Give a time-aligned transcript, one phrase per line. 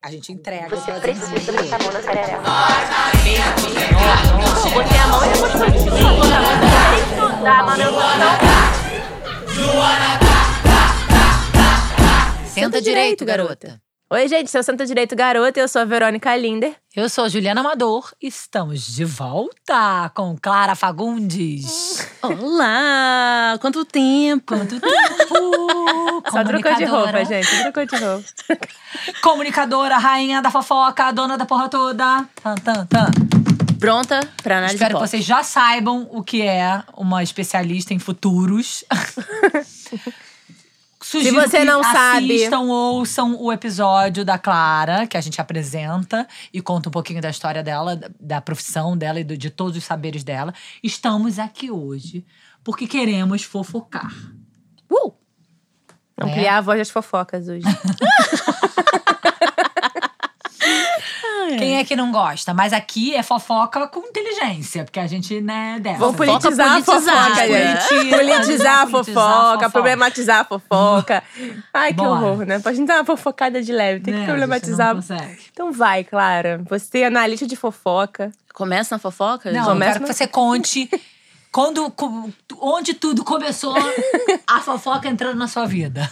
[0.00, 0.68] A gente entrega.
[0.68, 2.38] Você precisa botar a mão na xerereca.
[4.72, 6.52] Botei a mão e depois foi tipo, botar a mão
[6.94, 7.98] tem que dar a manutenção.
[12.54, 13.80] Senta direito, garota.
[14.10, 16.74] Oi, gente, seu Senta Direito Garota, eu sou a Verônica Linder.
[16.96, 18.10] Eu sou a Juliana Amador.
[18.22, 22.08] Estamos de volta com Clara Fagundes.
[22.22, 23.58] Olá!
[23.60, 24.56] Quanto tempo!
[24.56, 26.22] Quanto tempo!
[26.32, 28.24] Só trocou de roupa, gente, só trocou de roupa.
[29.20, 32.26] Comunicadora, rainha da fofoca, dona da porra toda.
[32.42, 33.10] Tan, tan, tan.
[33.78, 38.84] Pronta pra análise Espero que vocês já saibam o que é uma especialista em futuros.
[41.00, 46.26] Sugiro você que não sabe- assistam, ouçam o episódio da Clara, que a gente apresenta
[46.52, 49.84] e conta um pouquinho da história dela, da- profissão dela e do- de todos os
[49.84, 50.52] saberes dela.
[50.82, 52.26] Estamos aqui hoje
[52.64, 54.12] porque queremos fofocar.
[54.90, 55.12] Uh!
[56.20, 56.24] É.
[56.24, 57.62] Ampliar a voz das fofocas hoje.
[61.56, 62.52] Quem é que não gosta?
[62.52, 65.98] Mas aqui é fofoca com inteligência, porque a gente, né, é dessa.
[65.98, 67.20] Vamos Fofoca politizar a politizada.
[67.20, 67.88] fofoca, gente.
[67.88, 71.22] Politiza, Politizar a politizar a fofoca, problematizar a fofoca.
[71.72, 72.10] Ai, que Bora.
[72.10, 72.58] horror, né?
[72.58, 74.96] Pode dar uma fofocada de leve, tem que Né, problematizar.
[75.52, 76.60] Então vai, Clara.
[76.68, 78.30] Você é analista de fofoca.
[78.54, 79.50] Começa na fofoca?
[79.52, 80.90] Não, eu Começa quero que no- você conte
[81.52, 81.92] quando,
[82.60, 83.74] onde tudo começou
[84.46, 86.10] a fofoca entrando na sua vida.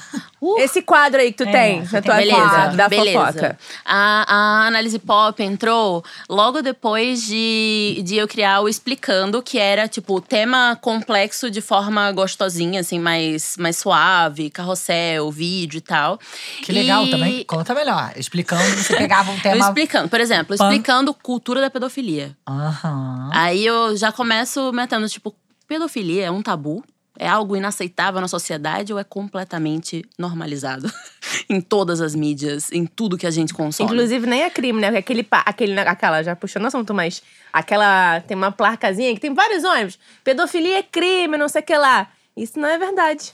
[0.58, 3.18] Esse quadro aí que tu É, tem na tua Beleza, da beleza.
[3.26, 3.58] fofoca.
[3.84, 9.88] A, a análise pop entrou logo depois de, de eu criar o Explicando, que era,
[9.88, 16.18] tipo, tema complexo de forma gostosinha, assim, mais, mais suave, carrossel, vídeo e tal.
[16.62, 17.44] Que legal E- também.
[17.44, 18.12] Conta melhor.
[18.16, 19.64] Explicando, você pegava um Eu tema.
[19.66, 22.36] explicando, por exemplo, Pan- explicando cultura da pedofilia.
[22.46, 23.30] Aham.
[23.32, 25.34] Aí eu já começo metendo, tipo,
[25.66, 26.84] pedofilia é um tabu?
[27.18, 30.90] É algo inaceitável na sociedade ou é completamente normalizado?
[31.48, 33.90] em todas as mídias, em tudo que a gente consome.
[33.90, 34.88] Inclusive, nem é crime, né?
[34.88, 37.22] Aquele, aquele, aquela, já puxando o assunto, mas
[37.52, 38.20] aquela.
[38.20, 39.98] Tem uma placazinha que tem vários ônibus.
[40.24, 42.08] Pedofilia é crime, não sei o que lá.
[42.36, 43.32] Isso não é verdade,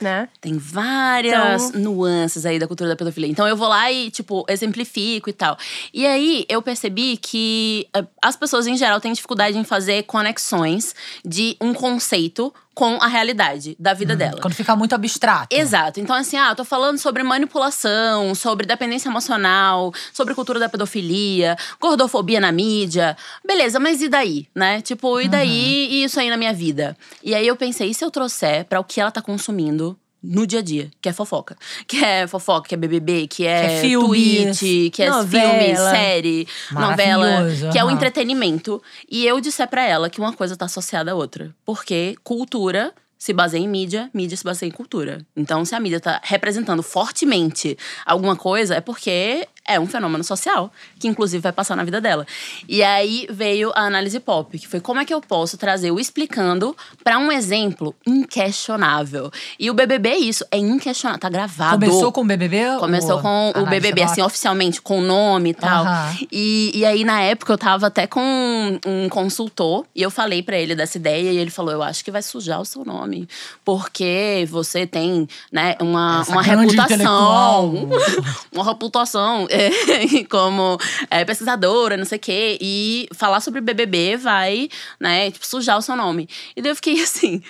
[0.00, 0.28] né?
[0.40, 3.30] Tem várias Então- nuances aí da cultura da pedofilia.
[3.30, 5.56] Então eu vou lá e, tipo, exemplifico e tal.
[5.92, 10.94] E aí eu percebi que eh, as pessoas em geral têm dificuldade em fazer conexões
[11.24, 14.40] de um conceito com a realidade da vida dela.
[14.40, 15.54] Quando fica muito abstrato.
[15.54, 16.00] Exato.
[16.00, 21.56] Então, assim, ah, eu tô falando sobre manipulação, sobre dependência emocional, sobre cultura da pedofilia,
[21.80, 23.16] gordofobia na mídia.
[23.46, 24.80] Beleza, mas e daí, né?
[24.80, 26.96] Tipo, e daí e isso aí na minha vida?
[27.22, 29.98] E aí eu pensei, e se eu trouxer pra o que ela tá consumindo?
[30.22, 31.56] No dia a dia, que é fofoca.
[31.86, 35.50] Que é fofoca, que é BBB, que é, Que é filmes, tweet, que é novela.
[35.52, 38.82] filme, série, novela, que é o entretenimento.
[39.10, 41.54] E eu disser pra ela que uma coisa tá associada à outra.
[41.64, 45.24] Porque cultura se baseia em mídia, mídia se baseia em cultura.
[45.36, 50.72] Então, se a mídia tá representando fortemente alguma coisa, é porque é um fenômeno social,
[50.98, 52.26] que inclusive vai passar na vida dela.
[52.68, 56.00] E aí veio a análise pop, que foi como é que eu posso trazer o
[56.00, 59.30] explicando pra um exemplo inquestionável.
[59.58, 61.78] E o BBB é isso, é inquestionável, tá gravado.
[61.78, 62.78] Começou com o BBB?
[62.78, 65.84] Começou ou com o BBB, assim, oficialmente, com o nome e tal.
[65.84, 66.16] Aham.
[66.30, 70.42] E, e aí, na época, eu tava até com um, um consultor e eu falei
[70.42, 73.28] pra ele dessa ideia e ele falou: Eu acho que vai sujar o seu nome,
[73.64, 77.88] porque você tem, né, uma, Essa uma reputação.
[78.52, 80.78] uma reputação é, como
[81.10, 82.58] é, pesquisadora, não sei o quê.
[82.60, 84.68] E falar sobre BBB vai,
[84.98, 86.28] né, tipo, sujar o seu nome.
[86.56, 87.42] E daí eu fiquei assim.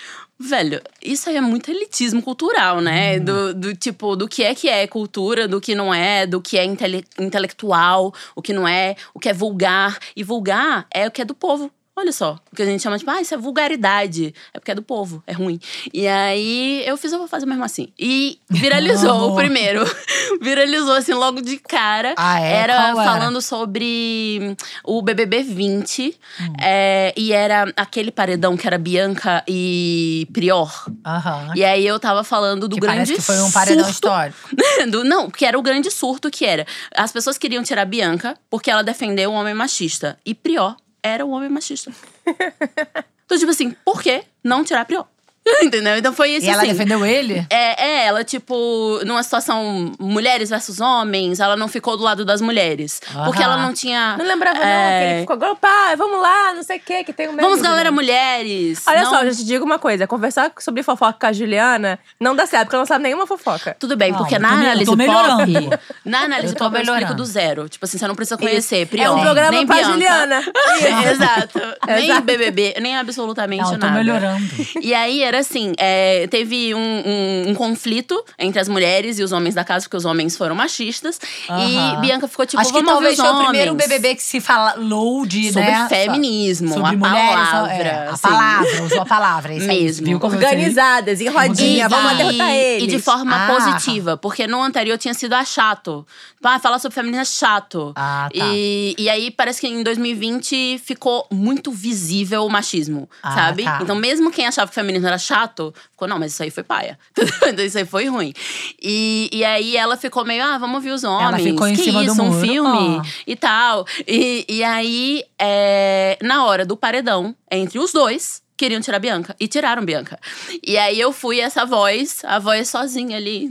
[0.45, 3.21] Velho, isso aí é muito elitismo cultural, né?
[3.21, 6.59] Do, do tipo, do que é que é cultura, do que não é, do que
[6.59, 9.97] é intele- intelectual, o que não é, o que é vulgar.
[10.17, 11.71] E vulgar é o que é do povo.
[12.03, 14.35] Olha só, o que a gente chama de, ah, isso é vulgaridade.
[14.53, 15.61] É porque é do povo, é ruim.
[15.95, 17.93] E aí eu fiz, eu vou fazer mesmo assim.
[17.97, 19.85] E viralizou o primeiro.
[20.43, 22.13] viralizou assim logo de cara.
[22.19, 22.55] Ah, é?
[22.55, 23.13] Era Qual era?
[23.13, 26.19] falando sobre o BBB 20.
[26.41, 26.53] Hum.
[26.61, 30.73] é, e era aquele paredão que era Bianca e Prior.
[31.07, 31.53] Aham.
[31.55, 34.39] E aí eu tava falando do que grande parece que foi um paredão surto histórico.
[34.91, 36.67] do- não, que era o grande surto que era.
[36.97, 40.19] As pessoas queriam tirar Bianca porque ela defendeu o homem machista.
[40.27, 41.93] E Prior era o homem machista.
[43.25, 45.07] então, tipo assim, por que não tirar Prior?
[45.63, 45.97] Entendeu?
[45.97, 46.73] Então foi isso E ela assim.
[46.73, 47.45] defendeu ele?
[47.51, 52.41] É, é, ela, tipo, numa situação mulheres versus homens, ela não ficou do lado das
[52.41, 53.01] mulheres.
[53.25, 54.17] Porque ela não tinha.
[54.17, 57.05] Não lembrava, não, é, que ele ficou, agora, pá, vamos lá, não sei o quê,
[57.05, 57.95] que tem um Vamos, médico, galera, né?
[57.95, 58.83] mulheres.
[58.87, 61.99] Olha Não- só, eu já te digo uma coisa: conversar sobre fofoca com a Juliana
[62.21, 63.77] não dá certo, porque ela não sabe nenhuma fofoca.
[63.79, 65.53] Tudo bem, Não, porque eu na me- eu análise tô melhorando.
[65.71, 65.79] pop.
[66.05, 67.15] Na análise Eu tô pop eu explico melhorando.
[67.17, 67.69] do zero.
[67.69, 68.83] Tipo assim, você não precisa conhecer.
[68.83, 69.93] É Prior, um programa nem pra Bianca.
[69.93, 70.43] Juliana.
[71.11, 71.61] Exato.
[71.87, 72.23] Nem Exato.
[72.23, 73.99] BBB, nem absolutamente Não, eu tô nada.
[73.99, 74.43] melhorando.
[74.81, 79.33] E aí era assim: é, teve um, um- um conflito entre as mulheres e os
[79.33, 81.19] homens da casa, porque os homens foram machistas.
[81.49, 83.75] E Bianca ficou tipo, Acho que vamos talvez foi o primeiro.
[83.75, 87.73] BBB que se falou de, Sobre né, feminismo, sobre a mulheres, palavra.
[87.75, 88.23] é, a assim.
[88.23, 90.21] palavra, usou a palavra, isso aí, Mesmo.
[90.23, 92.33] Organizadas, em rodinha, vamos Organizada.
[92.39, 92.85] derrotar eles.
[92.85, 93.47] E de forma Ah.
[93.49, 96.07] positiva, porque no anterior tinha sido a chato.
[96.45, 97.93] Ah, falar sobre feminismo é chato.
[97.97, 98.45] Ah, tá.
[98.53, 103.65] E, e aí parece que em 2020 ficou muito visível o machismo, Ah, sabe?
[103.65, 103.79] tá.
[103.83, 106.63] Então, mesmo quem achava que o feminismo era chato, ficou, não, mas isso aí foi
[106.63, 106.99] paia.
[107.65, 108.33] isso aí foi ruim.
[108.81, 111.43] E, e aí ela ficou meio, ah, vamos ouvir os homens.
[111.43, 112.47] ficou em que cima do isso, um muro.
[112.47, 113.03] filme Ah.
[113.27, 113.87] e tal.
[114.07, 119.35] E, e aí, é, na hora do paredão, entre os dois, queriam tirar Bianca.
[119.41, 120.19] E tiraram Bianca.
[120.63, 123.49] E aí eu fui essa voz, a voz sozinha ali.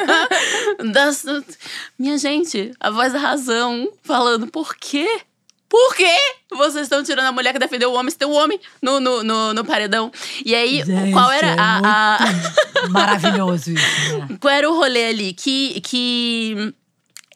[0.92, 1.24] das,
[1.98, 5.20] minha gente, a voz da razão, falando por quê?
[5.74, 6.16] Por quê?
[6.52, 9.24] Vocês estão tirando a mulher que defendeu o homem, se tem um homem no, no,
[9.24, 10.08] no, no paredão.
[10.44, 11.80] E aí, Gente, qual era é a-
[12.16, 12.18] a,
[12.90, 14.28] Maravilhoso isso, né?
[14.40, 15.32] qual era o rolê ali?
[15.32, 16.72] Que, que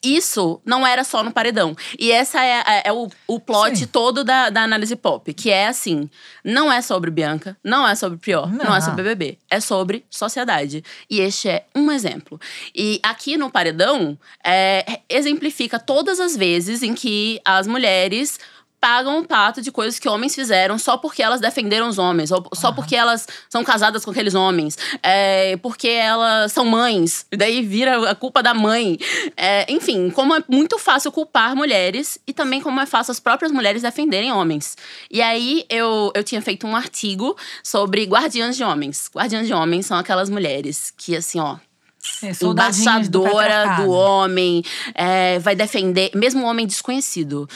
[0.03, 1.75] isso não era só no paredão.
[1.97, 3.87] E essa é, é- é o, o plot Sim.
[3.87, 5.33] todo da, da análise pop.
[5.33, 6.09] Que é assim:
[6.43, 8.75] não é sobre Bianca, não é sobre Prior, não, Não.
[8.75, 9.37] é sobre BBB.
[9.49, 10.83] É sobre sociedade.
[11.09, 12.39] E este é um exemplo.
[12.75, 18.39] E aqui no paredão, é, exemplifica todas as vezes em que as mulheres
[18.79, 22.43] pagam o pato de coisas que homens fizeram só porque elas defenderam os homens, ou
[22.53, 27.61] só porque elas são casadas com aqueles homens, é, porque elas são mães, e daí
[27.61, 28.97] vira a culpa da mãe.
[29.35, 33.51] É, enfim, como é muito fácil culpar mulheres e também como é fácil as próprias
[33.51, 34.77] mulheres defenderem homens.
[35.11, 39.09] E aí eu, eu tinha feito um artigo sobre guardiãs de homens.
[39.13, 41.57] Guardiãs de homens são aquelas mulheres que, assim, ó,
[42.21, 44.63] É, embaixadora do homem,
[44.93, 47.47] é, vai defender, mesmo um homem desconhecido.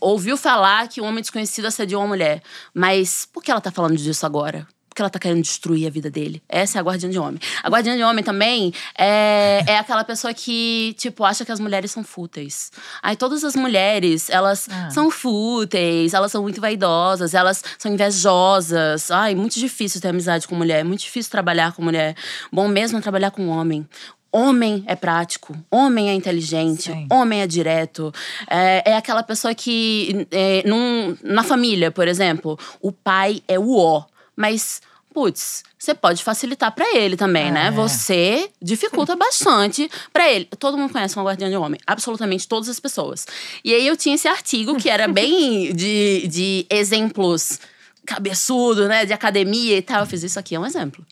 [0.00, 2.42] Ouviu falar que um homem desconhecido assediou uma mulher.
[2.74, 4.66] Mas por que ela tá falando disso agora?
[4.90, 6.42] Porque ela tá querendo destruir a vida dele.
[6.48, 7.38] Essa é a guardiã de homem.
[7.62, 11.92] A guardiã de homem também é, é aquela pessoa que, tipo, acha que as mulheres
[11.92, 12.72] são fúteis.
[13.00, 14.90] Aí todas as mulheres, elas Ah.
[14.90, 19.10] são fúteis, elas são muito vaidosas, elas são invejosas.
[19.12, 22.16] Ai, muito difícil ter amizade com mulher, muito difícil trabalhar com mulher.
[22.52, 23.88] Bom mesmo é trabalhar com homem.
[24.32, 27.06] Homem é prático, homem é inteligente, Sim.
[27.10, 28.12] homem é direto.
[28.48, 33.76] É, é aquela pessoa que, é, num- na família, por exemplo, o pai é o
[33.76, 34.04] ó,
[34.36, 34.80] mas.
[35.12, 37.50] Putz, você pode facilitar pra ele também, É.
[37.50, 37.70] né?
[37.72, 40.44] Você dificulta bastante pra ele.
[40.56, 43.26] Todo mundo conhece uma guardiã de homem, absolutamente todas as pessoas.
[43.64, 47.58] E aí eu tinha esse artigo que era bem de, de exemplos
[48.06, 49.04] cabeçudo, né?
[49.04, 50.02] De academia e tal.
[50.02, 51.04] Eu fiz isso aqui, é um exemplo.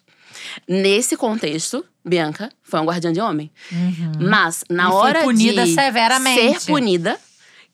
[0.68, 3.50] Nesse contexto, Bianca foi um guardiã de homem.
[4.20, 4.94] Mas na Uhum.
[4.94, 6.60] E hora punida de severamente.
[6.60, 7.18] ser punida,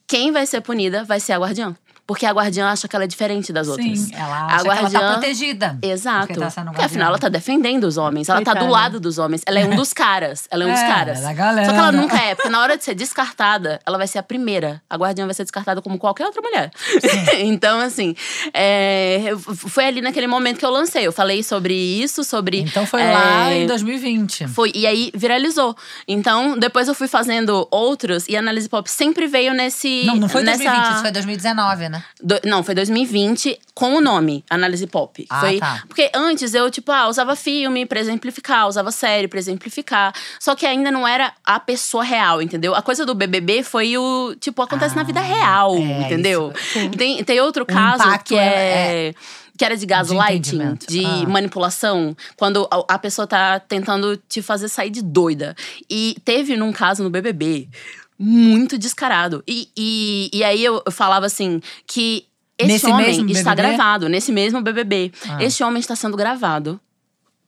[0.06, 1.76] quem vai ser punida vai ser a guardiã.
[2.06, 3.98] Porque a guardiã acha que ela é diferente das outras.
[3.98, 5.78] Sim, ela a acha que ela guardiã, tá protegida.
[5.82, 6.26] Exato.
[6.26, 7.18] Porque tá Porque afinal ela guardiã.
[7.18, 8.28] tá defendendo os homens.
[8.28, 8.70] Ela tá do Coitada.
[8.72, 9.42] lado dos homens.
[9.46, 10.46] Ela é um dos caras.
[10.50, 11.20] Ela é um dos É, caras.
[11.20, 11.66] da galera.
[11.66, 14.22] Só que ela nunca é, porque na hora de ser descartada, ela vai ser a
[14.22, 14.82] primeira.
[14.90, 16.70] A guardiã vai ser descartada como qualquer outra mulher.
[17.40, 18.14] então, assim,
[18.52, 21.06] é, foi ali naquele momento que eu lancei.
[21.06, 22.60] Eu falei sobre isso, sobre.
[22.60, 24.48] Então foi é, lá em 2020.
[24.48, 25.74] foi, e aí viralizou.
[26.06, 30.04] Então, depois eu fui fazendo outros e a análise pop sempre veio nesse.
[30.04, 30.64] Não, não foi nessa...
[30.64, 31.93] 2020, isso foi 2019, né?
[32.22, 35.26] Do- não, foi 2020 com o nome Análise Pop.
[35.28, 35.82] Ah, foi, tá.
[35.88, 40.14] Porque antes eu, tipo, ah, usava filme pra exemplificar, usava série pra exemplificar.
[40.40, 42.74] Só que ainda não era a pessoa real, entendeu?
[42.74, 46.52] A coisa do BBB foi o, tipo, acontece na vida real, é, entendeu?
[46.96, 49.14] Tem, tem outro caso que é- é.
[49.56, 50.86] Que era de gaslighting, entendimento.
[50.88, 51.28] de Ah.
[51.28, 55.54] manipulação, quando a, a pessoa tá tentando te fazer sair de doida.
[55.88, 57.68] E teve num caso no BBB
[58.18, 59.42] muito descarado.
[59.46, 64.30] E, e, e aí eu, eu falava assim que esse Nesse homem está gravado, nesse
[64.30, 65.12] mesmo BBB.
[65.28, 65.42] Ah.
[65.42, 66.80] Este homem está sendo gravado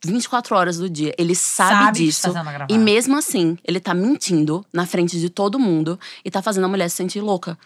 [0.04, 1.14] 24 horas do dia.
[1.16, 2.32] Ele sabe, Sabe disso.
[2.32, 2.72] gravado.
[2.72, 6.68] E mesmo assim, ele tá mentindo na frente de todo mundo e tá fazendo a
[6.68, 7.56] mulher se sentir louca.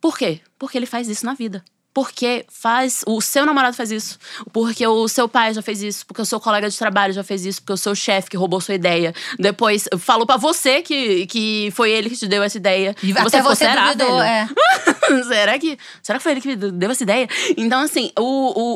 [0.00, 0.40] Por quê?
[0.58, 1.62] Porque ele faz isso na vida.
[1.94, 3.02] Porque faz.
[3.06, 4.18] O seu namorado faz isso.
[4.52, 6.04] Porque o seu pai já fez isso.
[6.04, 7.60] Porque o seu colega de trabalho já fez isso.
[7.62, 9.14] Porque o seu chefe que roubou sua ideia.
[9.38, 12.96] Depois falou pra você que, que foi ele que te deu essa ideia.
[13.02, 14.48] E E até ficou, você "Será, duvidou, velho?" é.
[15.28, 17.28] será, que, será que foi ele que me deu essa ideia?
[17.56, 18.22] Então, assim, o,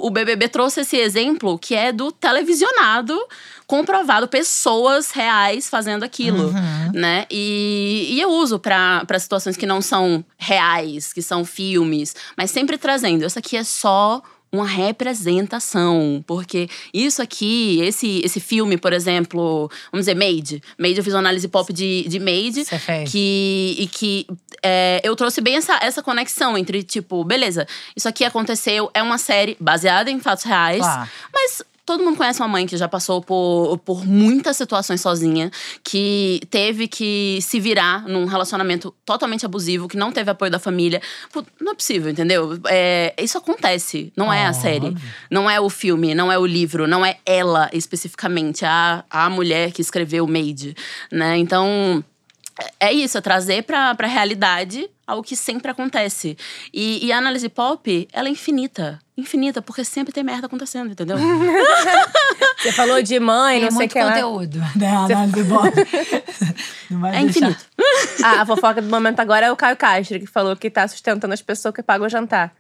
[0.04, 3.18] o, o BBB trouxe esse exemplo que é do televisionado,
[3.66, 6.92] comprovado, pessoas reais fazendo aquilo, Uhum.
[6.94, 7.26] né?
[7.30, 12.78] E, e eu uso pra situações que não são reais, que são filmes, mas sempre
[12.78, 13.07] trazendo.
[13.16, 20.06] Isso aqui é só uma representação, porque isso aqui, esse, esse filme, por exemplo, vamos
[20.06, 20.62] dizer, Made.
[20.78, 22.64] Made, eu fiz uma análise pop de, de Made.
[22.64, 23.10] Você fez.
[23.10, 24.26] Que, e que
[24.62, 29.18] é, eu trouxe bem essa, essa conexão entre, tipo, beleza, isso aqui aconteceu, é uma
[29.18, 31.10] série baseada em fatos reais, Claro.
[31.32, 35.50] mas todo mundo conhece uma mãe que já passou por, por muitas situações sozinha,
[35.83, 41.00] que teve que se virar num relacionamento totalmente abusivo, que não teve apoio da família.
[41.59, 42.61] Não é possível, entendeu?
[42.66, 44.12] É, isso acontece.
[44.14, 44.95] Não é a série.
[45.30, 49.73] Não é o filme, não é o livro, não é ela especificamente, a, a mulher
[49.73, 50.76] que escreveu Made,
[51.11, 51.38] né?
[51.38, 52.04] Então,
[52.80, 56.36] é isso, é trazer pra, pra realidade algo que sempre acontece.
[56.72, 58.98] E, e a análise pop, ela é infinita.
[59.16, 61.16] Infinita, porque sempre tem merda acontecendo, entendeu?
[62.58, 64.88] Você falou de mãe, Tem não sei o muito que conteúdo, né?
[64.96, 65.42] Análise
[66.90, 67.66] vai É deixar- infinito.
[68.22, 71.32] Ah, a fofoca do momento agora é o Caio Castro, que falou que tá sustentando
[71.32, 72.52] as pessoas que pagam o jantar.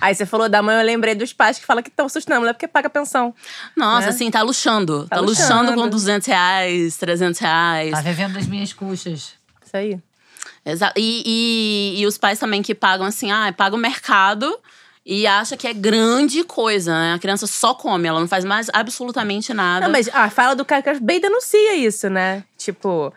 [0.00, 2.40] Aí você falou da mãe, eu lembrei dos pais que falam que estão sustentando a
[2.40, 3.34] mulher porque paga pensão.
[3.76, 4.08] Nossa, Né?
[4.12, 5.06] assim, tá luxando.
[5.08, 5.62] Tá Tá, luxando.
[5.70, 5.82] luxando.
[5.82, 7.90] com 200 reais, 300 reais.
[7.92, 9.32] Tá vivendo das minhas custas.
[9.74, 9.98] Isso aí.
[10.64, 10.94] Exato.
[10.96, 14.58] E, e, e os pais também que pagam assim, ah, paga o mercado
[15.04, 17.14] e acha que é grande coisa, né?
[17.14, 19.86] A criança só come, ela não faz mais absolutamente nada.
[19.86, 22.44] Não, mas a fala do Caio Castro bem denuncia isso, né?
[22.56, 23.12] Tipo,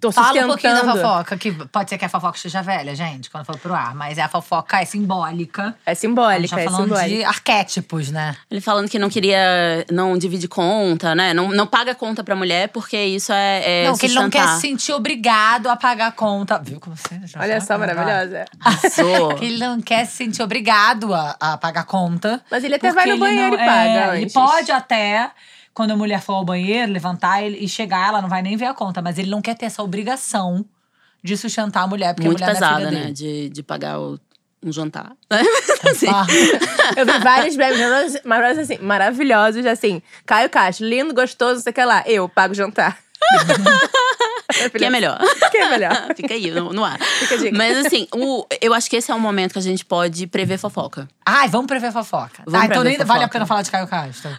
[0.00, 0.52] tô Fala sustentando.
[0.52, 3.58] um pouquinho da fofoca, que pode ser que a fofoca esteja velha, gente, quando for
[3.58, 3.94] pro ar.
[3.94, 5.74] Mas a fofoca é simbólica.
[5.84, 7.08] É simbólica, tá é falando simbólica.
[7.08, 8.36] de arquétipos, né?
[8.50, 11.32] Ele falando que não queria, não divide conta, né?
[11.34, 14.38] Não, não paga conta pra mulher porque isso é, é não, que ele não quer
[14.40, 14.54] sustentar.
[14.60, 16.58] se sentir obrigado a pagar a conta.
[16.58, 17.92] Viu como você já Olha só, né?
[17.92, 18.44] maravilhosa.
[19.38, 22.42] Que ele não quer se sentir obrigado a, a pagar a conta.
[22.50, 25.30] Mas ele até vai no banheiro não- e paga é, Ele pode até,
[25.74, 28.66] quando a mulher for ao banheiro, levantar ele- e chegar, ela não vai nem ver
[28.66, 29.00] a conta.
[29.00, 30.64] Mas ele não quer ter essa obrigação
[31.22, 33.00] de sustentar a mulher, porque Muito a mulher é pesada, filha né?
[33.02, 33.12] dele.
[33.12, 34.18] De, de pagar o-
[34.62, 35.12] um jantar.
[35.90, 36.06] Assim.
[36.96, 40.02] Eu vi vários memes maravilhosos, assim, maravilhosos, assim.
[40.26, 42.02] Caio Castro, lindo, gostoso, não sei o que lá.
[42.06, 42.98] Eu pago jantar.
[44.76, 45.18] que é melhor.
[45.50, 46.14] Quem é melhor?
[46.16, 46.98] Fica aí, no, no ar.
[47.00, 47.56] Fica a dica.
[47.56, 50.58] Mas assim, o, eu acho que esse é um momento que a gente pode prever
[50.58, 51.08] fofoca.
[51.24, 52.42] Ai, vamos prever fofoca.
[52.44, 53.28] Vamos ah, então prever nem vale a fofoca.
[53.32, 54.30] pena falar de Caio Castro.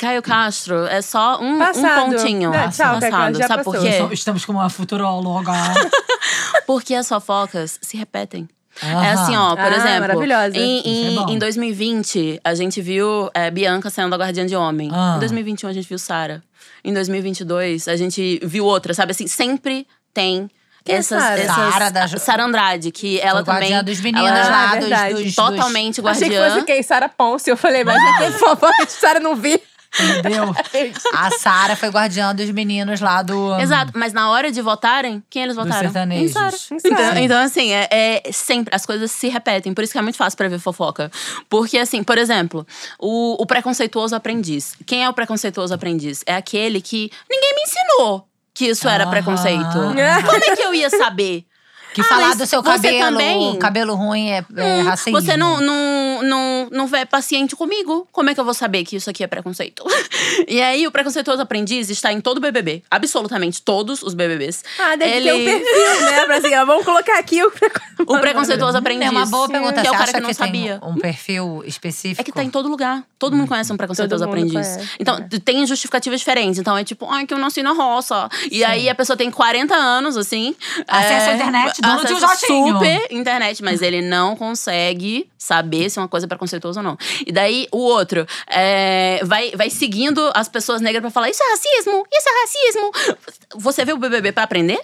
[0.00, 2.06] Caio Castro é só um, um Passado.
[2.16, 2.50] pontinho.
[2.50, 4.00] Né, tchau, já Sabe por quê?
[4.12, 5.52] Estamos com uma futuróloga.
[6.66, 8.48] Porque as fofocas se repetem.
[8.82, 9.04] Aham.
[9.04, 10.56] É assim, ó, por Ah, exemplo, maravilhosa.
[10.56, 11.28] em, Isso é em, bom.
[11.30, 14.88] em 2020, a gente viu é, Bianca sendo a guardiã de homem.
[14.92, 15.14] Ah.
[15.16, 16.42] Em 2021, a gente viu Sara.
[16.82, 19.10] Em 2022, a gente viu outra, sabe?
[19.10, 20.48] Assim, sempre tem
[20.88, 21.22] é essas.
[21.22, 21.40] Sara?
[21.40, 23.60] essas Sara da- Sara Andrade, que ela também.
[23.70, 25.14] guardiã dos meninos ela lá, Ah, dos, verdade.
[25.14, 26.54] dos, dos- totalmente Achei que guardiã.
[26.54, 26.82] fosse quem?
[26.82, 27.50] Sara Ponce.
[27.50, 29.60] Eu falei, mas já tem fofoca de Sara, não vi.
[29.98, 30.54] Entendeu?
[31.12, 33.58] A Sara foi guardiã dos meninos lá do.
[33.58, 35.88] Exato, mas na hora de votarem, quem eles Dos votaram?
[35.90, 36.30] sertanejos.
[36.30, 36.56] Em Sara.
[36.84, 39.74] Então, então, assim, é, é sempre, as coisas se repetem.
[39.74, 41.10] Por isso que é muito fácil pra ver fofoca.
[41.48, 42.66] Porque, assim, por exemplo,
[42.98, 44.76] o, o preconceituoso aprendiz.
[44.86, 46.22] Quem é o preconceituoso aprendiz?
[46.26, 49.72] É aquele que ninguém me ensinou que isso era preconceito.
[50.26, 51.44] Como é que eu ia saber?
[51.94, 53.58] Que Ah, falar do seu cabelo, também?
[53.58, 55.20] cabelo ruim é, é Hum, racismo.
[55.20, 58.06] Você não, não, não, não vê paciente comigo.
[58.12, 59.84] Como é que eu vou saber que isso aqui é preconceito?
[60.46, 62.82] e aí, o preconceituoso aprendiz está em todo o BBB.
[62.90, 64.64] Absolutamente todos os BBBs.
[64.78, 65.24] Ah, deve Ele...
[65.24, 66.26] ter um perfil, né?
[66.26, 67.52] Pra assim, vamos colocar aqui o
[68.06, 69.08] O preconceituoso aprendiz.
[69.08, 69.80] É uma boa pergunta.
[69.80, 70.78] Que é o cara que não tem sabia.
[70.82, 72.20] um perfil específico?
[72.20, 73.02] É que tá em todo lugar.
[73.18, 74.52] Todo mundo conhece um preconceituoso aprendiz.
[74.52, 75.38] conhece, então, é.
[75.38, 76.58] tem justificativas diferentes.
[76.58, 78.28] Então, é tipo, ai, que eu nasci na roça.
[78.50, 80.54] E aí, a pessoa tem 40 anos, assim.
[80.86, 82.74] Acesso é, à internet, dono de um jatinho.
[82.74, 86.98] Super internet, mas ele não consegue saber se uma coisa é preconceituosa ou não.
[87.26, 91.50] E daí, o outro é, vai, vai seguindo as pessoas negras pra falar: isso é
[91.50, 93.18] racismo, isso é racismo.
[93.56, 94.80] Você vê o BBB pra aprender?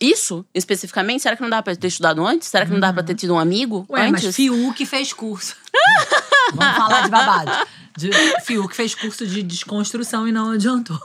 [0.00, 1.22] Isso, especificamente?
[1.22, 2.48] Será que não dá pra ter estudado antes?
[2.48, 4.24] Será que não dá pra ter tido um amigo Ué, antes?
[4.24, 5.56] mas Fiuk fez curso.
[6.52, 7.50] Vamos falar de babado.
[7.96, 8.10] De,
[8.44, 11.00] Fiuk fez curso de desconstrução e não adiantou.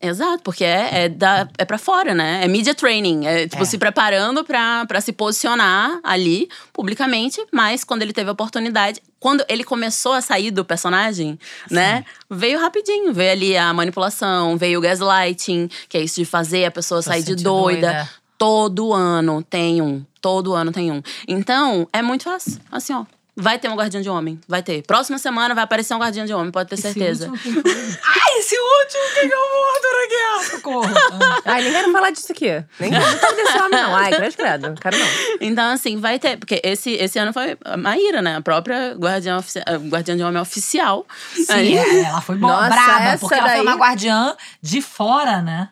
[0.00, 2.44] Exato, porque é, é, da, é pra fora, né?
[2.44, 3.26] É media training.
[3.26, 3.66] É, tipo, É.
[3.66, 7.44] se preparando pra, pra se posicionar ali, publicamente.
[7.52, 11.38] Mas quando ele teve a oportunidade, quando ele começou a sair do personagem,
[11.70, 12.04] né?
[12.30, 13.12] Veio rapidinho.
[13.12, 17.10] Veio ali a manipulação, veio o gaslighting, que é isso de fazer a pessoa Tô
[17.10, 17.80] sair de doida.
[17.92, 18.10] doida.
[18.38, 20.04] Todo ano tem um.
[20.20, 21.02] Todo ano tem um.
[21.26, 22.60] Então, é muito fácil.
[22.70, 23.04] Assim, ó.
[23.38, 24.40] Vai ter um guardião de homem.
[24.48, 24.80] Vai ter.
[24.82, 27.24] Próxima semana vai aparecer um guardião de homem, pode ter certeza.
[27.26, 27.98] Esse último, quem foi?
[28.02, 29.40] Ai, esse último, quem que eu
[29.82, 30.50] Dona Guerra?
[30.50, 30.94] Socorro.
[31.44, 32.64] Ai, nem quero falar disso aqui.
[32.80, 33.94] Nem não quero desse homem, não.
[33.94, 34.74] Ai, credo, credo.
[34.80, 35.06] Quero não.
[35.42, 36.38] Então, assim, vai ter.
[36.38, 38.36] Porque esse, esse ano foi a Maíra, né?
[38.36, 41.04] A própria guardiã, ofici- guardiã de homem oficial.
[41.34, 44.80] Sim, Aí- é, ela foi bo- Nossa, essa porque ela foi daí- uma guardiã de
[44.80, 45.68] fora, né?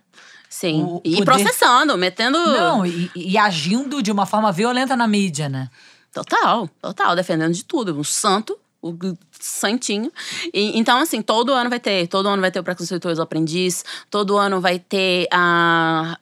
[0.50, 0.82] Sim.
[0.84, 2.38] O e poder- processando, metendo.
[2.38, 5.68] Não, e, e agindo de uma forma violenta na mídia, né?
[6.14, 7.98] Total, total, defendendo de tudo.
[7.98, 8.96] Um santo, o
[9.40, 10.12] santinho.
[10.52, 12.06] E, então, assim, todo ano vai ter.
[12.06, 13.84] Todo ano vai ter o preconceituoso aprendiz.
[14.08, 16.16] Todo ano vai ter a,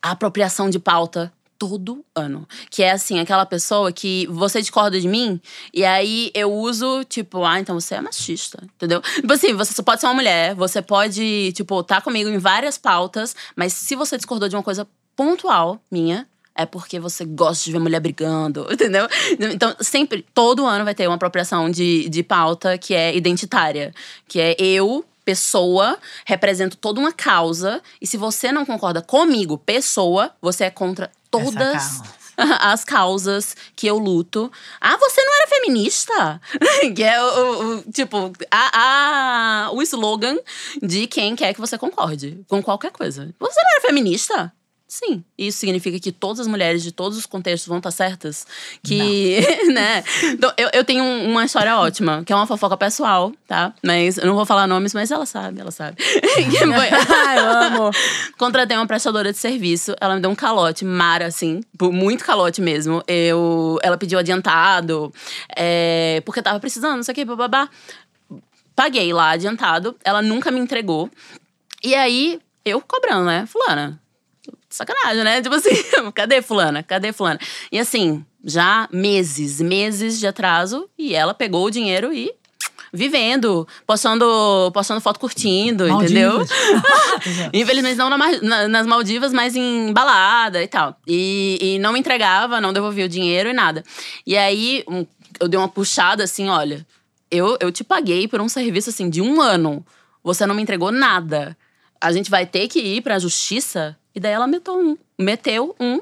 [0.00, 1.32] a apropriação de pauta.
[1.60, 2.48] todo ano.
[2.70, 5.38] Que é assim, aquela pessoa que você discorda de mim,
[5.74, 9.02] e aí eu uso, tipo, ah, então você é machista, entendeu?
[9.02, 13.36] Tipo assim, você pode ser uma mulher, você pode, tipo, tá comigo em várias pautas,
[13.54, 16.26] mas se você discordou de uma coisa pontual minha,
[16.62, 19.06] é porque você gosta de ver mulher brigando, entendeu?
[19.52, 23.94] Então, sempre, todo ano vai ter uma apropriação de, de pauta que é identitária.
[24.28, 27.82] Que é eu, pessoa, represento toda uma causa.
[28.00, 32.00] E se você não concorda comigo, pessoa, você é contra todas
[32.60, 34.50] as causas que eu luto.
[34.80, 36.40] Ah, você não era feminista?
[36.96, 40.36] que é o- o- tipo, a, a- o slogan
[40.82, 43.32] de quem quer que você concorde com qualquer coisa.
[43.38, 44.52] Você não era feminista?
[44.92, 45.22] Sim.
[45.38, 48.44] Isso significa que todas as mulheres de todos os contextos vão estar certas?
[48.82, 49.38] Que,
[49.72, 50.02] né?
[50.24, 53.72] Então, eu, eu tenho um- uma história ótima, que é uma fofoca pessoal, tá?
[53.84, 55.96] Mas eu não vou falar nomes, mas ela sabe, ela sabe.
[56.02, 56.90] Que foi-
[57.24, 57.90] Ai, eu amo.
[58.36, 63.00] Contratei uma prestadora de serviço, ela me deu um calote, mara, assim, muito calote mesmo.
[63.06, 65.14] Eu, ela pediu adiantado,
[65.56, 67.68] é, porque tava precisando, não sei o que, bababá.
[68.74, 71.08] Paguei lá adiantado, ela nunca me entregou.
[71.80, 73.46] E aí, eu cobrando, né?
[73.46, 74.00] Fulana,
[74.70, 75.42] sacanagem, né?
[75.42, 75.70] Tipo assim,
[76.14, 76.82] cadê fulana?
[76.82, 77.38] Cadê fulana?
[77.70, 82.32] E assim, já meses, meses de atraso, e ela pegou o dinheiro e
[82.92, 86.38] vivendo, postando, postando foto curtindo, entendeu?
[86.38, 86.50] Maldivas.
[87.52, 90.96] Infelizmente não na nas Maldivas, mas em balada e tal.
[91.06, 93.84] E, e não me entregava, não devolvia o dinheiro e nada.
[94.26, 94.84] E aí
[95.38, 96.86] eu dei uma puxada assim, olha,
[97.30, 99.84] eu, eu te paguei por um serviço assim de um ano.
[100.22, 101.56] Você não me entregou nada.
[102.00, 103.96] A gente vai ter que ir pra justiça.
[104.14, 104.96] E daí ela meteu um.
[105.18, 106.00] Meteu um.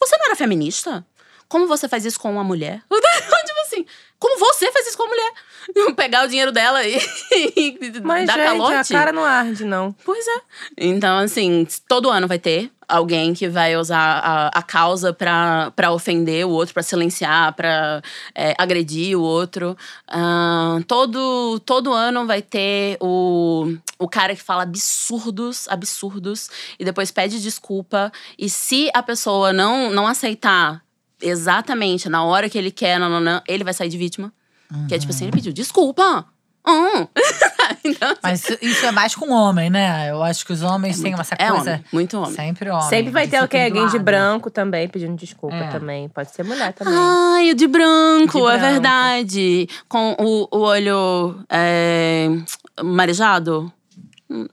[0.00, 1.04] Você não era feminista?
[1.48, 2.82] Como você faz isso com uma mulher?
[2.90, 3.86] tipo assim,
[4.18, 5.32] como você faz isso com uma mulher?
[5.96, 6.96] Pegar o dinheiro dela e,
[7.32, 8.94] e Mas, dar gente, calote?
[8.94, 9.94] a cara não arde, não.
[10.04, 10.40] Pois é.
[10.78, 15.92] Então, assim, todo ano vai ter alguém que vai usar a, a causa pra, pra
[15.92, 18.02] ofender o outro, pra silenciar, pra
[18.34, 19.76] é, agredir o outro.
[20.08, 27.10] Ahn, todo, todo ano vai ter o, o cara que fala absurdos, absurdos, e depois
[27.10, 28.12] pede desculpa.
[28.38, 30.82] E se a pessoa não, não aceitar
[31.20, 34.32] exatamente na hora que ele quer, não, não, não, ele vai sair de vítima.
[34.88, 36.26] Que é tipo assim, ele pediu desculpa.
[36.66, 37.06] Hum.
[37.84, 40.10] então, Mas isso- é mais com homem, né?
[40.10, 41.60] Eu acho que os homens têm essa é coisa.
[41.72, 42.34] homem, muito homem.
[42.34, 42.88] Sempre homem.
[42.88, 44.04] Sempre vai ter alguém, alguém de perdoado.
[44.04, 45.68] branco também pedindo desculpa É.
[45.68, 46.08] também.
[46.08, 46.94] Pode ser mulher também.
[46.96, 48.72] Ai, o de branco, De é branco.
[48.72, 49.68] verdade.
[49.88, 52.28] Com o, o olho é,
[52.82, 53.70] marejado.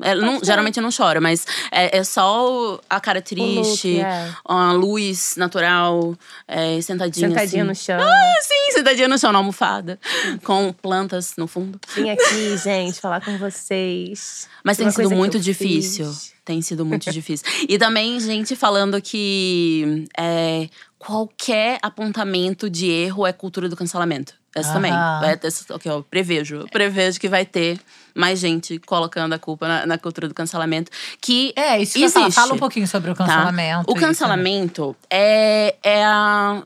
[0.02, 0.46] É, não- ser.
[0.46, 4.30] geralmente não chora, mas é, é só a cara triste, é.
[4.46, 6.16] a luz natural,
[6.48, 7.70] é, sentadinha Sentadinha assim.
[7.70, 8.00] no chão.
[8.42, 10.00] Sim, sentadinha no chão, na almofada,
[10.44, 11.80] com plantas no fundo.
[11.96, 14.48] Vim aqui, gente, falar com vocês.
[14.64, 16.06] Mas tem uma sido muito eu difícil.
[16.08, 16.34] fiz.
[16.44, 17.46] Tem sido muito difícil.
[17.70, 20.68] E também, gente falando que é,
[20.98, 24.34] qualquer apontamento de erro é cultura do cancelamento.
[24.56, 24.92] Essa também.
[24.92, 26.66] É, essa, ok, ó, prevejo.
[26.72, 27.80] Prevejo que vai ter
[28.16, 30.92] mais gente colocando a culpa na, na cultura do cancelamento.
[31.22, 32.04] Que É, isso que.
[32.04, 32.32] Existe.
[32.32, 33.26] Fala um pouquinho sobre o tá?
[33.26, 33.92] cancelamento.
[33.92, 34.06] O isso.
[34.06, 36.64] cancelamento é, é, a-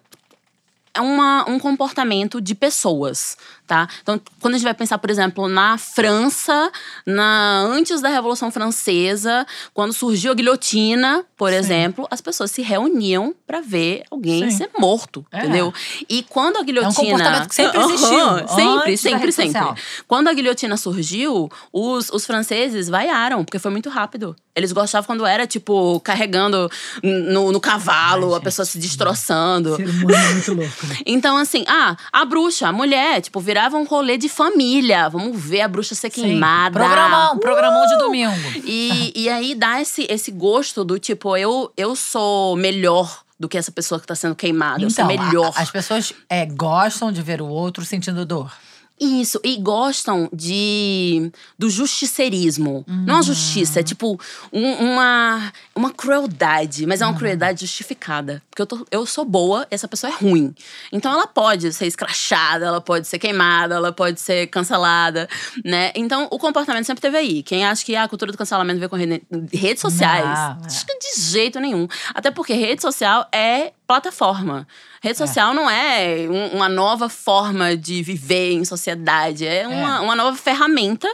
[0.95, 3.87] é uma, um comportamento de pessoas, tá?
[4.01, 6.71] Então, quando a gente vai pensar, por exemplo, na França,
[7.05, 11.57] na, antes da Revolução Francesa, quando surgiu a guilhotina, por Sim.
[11.57, 14.57] exemplo, as pessoas se reuniam pra ver alguém Sim.
[14.57, 15.39] ser morto, É.
[15.39, 15.73] entendeu?
[16.09, 16.93] E quando a guilhotina...
[16.93, 19.81] comportamento que sempre existiu, Aham, sempre, sempre, sempre.
[20.07, 24.35] Quando a guilhotina surgiu, os, os franceses vaiaram, porque foi muito rápido.
[24.55, 26.71] Eles gostavam quando era, tipo, carregando
[27.03, 29.75] no, no cavalo, Ai, a pessoa se destroçando.
[29.75, 30.84] Ser humano é muito louco?
[31.05, 35.09] Então, assim, ah, a bruxa, a mulher, tipo, virava um rolê de família.
[35.09, 36.21] Vamos ver a bruxa ser Sim.
[36.21, 36.79] queimada.
[36.79, 38.33] Programão, programão de domingo.
[38.63, 43.57] E, e aí dá esse, esse gosto do tipo, eu, eu sou melhor do que
[43.57, 44.81] essa pessoa que tá sendo queimada.
[44.81, 45.51] eu sou Então, a- melhor.
[45.55, 48.51] as pessoas é, gostam de ver o outro sentindo dor.
[48.99, 51.29] Isso, e gostam de
[51.59, 52.85] do justicerismo.
[52.87, 54.17] Não a justiça, é tipo
[54.53, 58.41] um- uma, uma crueldade, mas é uma crueldade justificada.
[58.49, 60.55] Porque eu, tô- eu sou boa, essa pessoa é ruim.
[60.93, 65.27] Então ela pode ser escrachada, ela pode ser queimada, ela pode ser cancelada,
[65.63, 65.91] né?
[65.93, 67.43] Então o comportamento sempre teve aí.
[67.43, 70.67] Quem acha que ah, a cultura do cancelamento veio com rede- redes sociais, Não, é.
[70.67, 71.85] acho que de jeito nenhum.
[72.13, 74.65] Até porque rede social é plataforma.
[75.05, 79.45] Rede social não é um- uma nova forma de viver em sociedade.
[79.45, 81.07] É uma, uma nova ferramenta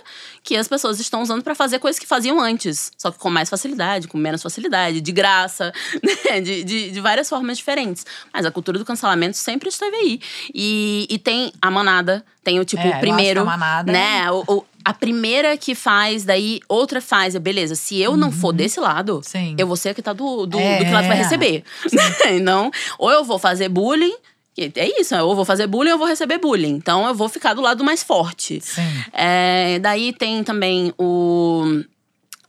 [0.43, 2.89] que as pessoas estão usando para fazer coisas que faziam antes.
[2.97, 5.73] Só que com mais facilidade, com menos facilidade, de graça,
[6.25, 6.39] né?
[6.39, 8.05] de, de, de várias formas diferentes.
[8.33, 10.21] Mas a cultura do cancelamento sempre esteve aí.
[10.55, 13.45] E, e tem a manada, tem o tipo, É, primeiro.
[13.45, 14.31] manada né?
[14.31, 17.35] O, o- a primeira que faz, daí outra faz.
[17.37, 19.23] Beleza, se eu não for desse lado, Uhum.
[19.23, 19.55] Sim.
[19.57, 20.79] eu vou ser a que tá do, do, É.
[20.79, 21.63] do que lado vai receber.
[22.31, 24.15] então, ou eu vou fazer bullying.
[24.75, 26.75] É isso, ou eu vou fazer bullying ou eu vou receber bullying.
[26.75, 28.61] Então eu vou ficar do lado mais forte.
[29.13, 31.81] É, daí tem também o,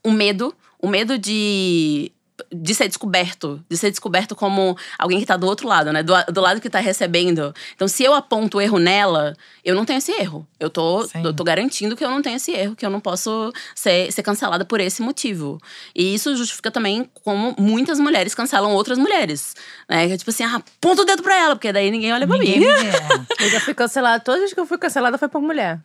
[0.03, 0.55] o medo.
[0.81, 2.11] O medo de,
[2.53, 3.65] de ser descoberto.
[3.69, 6.03] De ser descoberto como alguém que tá do outro lado, né?
[6.03, 7.55] Do, do lado que tá recebendo.
[7.75, 9.35] Então, se eu aponto o erro nela,
[9.65, 10.47] eu não tenho esse erro.
[10.61, 11.25] Eu tô, Sim.
[11.25, 14.23] eu tô garantindo que eu não tenho esse erro, que eu não posso ser, ser
[14.23, 15.59] cancelada por esse motivo.
[15.95, 19.55] E isso justifica também como muitas mulheres cancelam outras mulheres.
[19.89, 20.09] Né?
[20.09, 22.37] Que é tipo assim, ah, aponta o dedo pra ela, porque daí ninguém olha pra
[22.37, 22.67] Ninguém mim.
[22.67, 23.27] der.
[23.41, 24.23] Eu já fui cancelada.
[24.23, 25.81] Todas as que eu fui cancelada foi por mulher.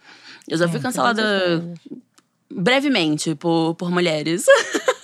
[0.48, 1.24] Eu já fui cancelada
[2.50, 4.46] brevemente por, por mulheres.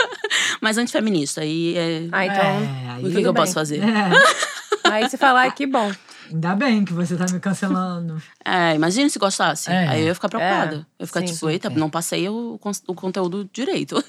[0.62, 1.44] Mas antifeminista.
[1.46, 2.38] E é, Ah, então.
[2.46, 3.80] É, aí o que, que eu posso fazer?
[3.84, 4.90] É.
[4.92, 5.92] Aí se falar, que bom.
[6.32, 8.22] Ainda bem que você tá me cancelando.
[8.44, 9.70] É, imagina se gostasse.
[9.70, 9.88] É.
[9.88, 10.76] Aí eu ia ficar preocupada.
[10.76, 11.34] É, eu ia ficar sim.
[11.34, 11.72] tipo, eita, É.
[11.72, 14.04] não passei o, o conteúdo direito.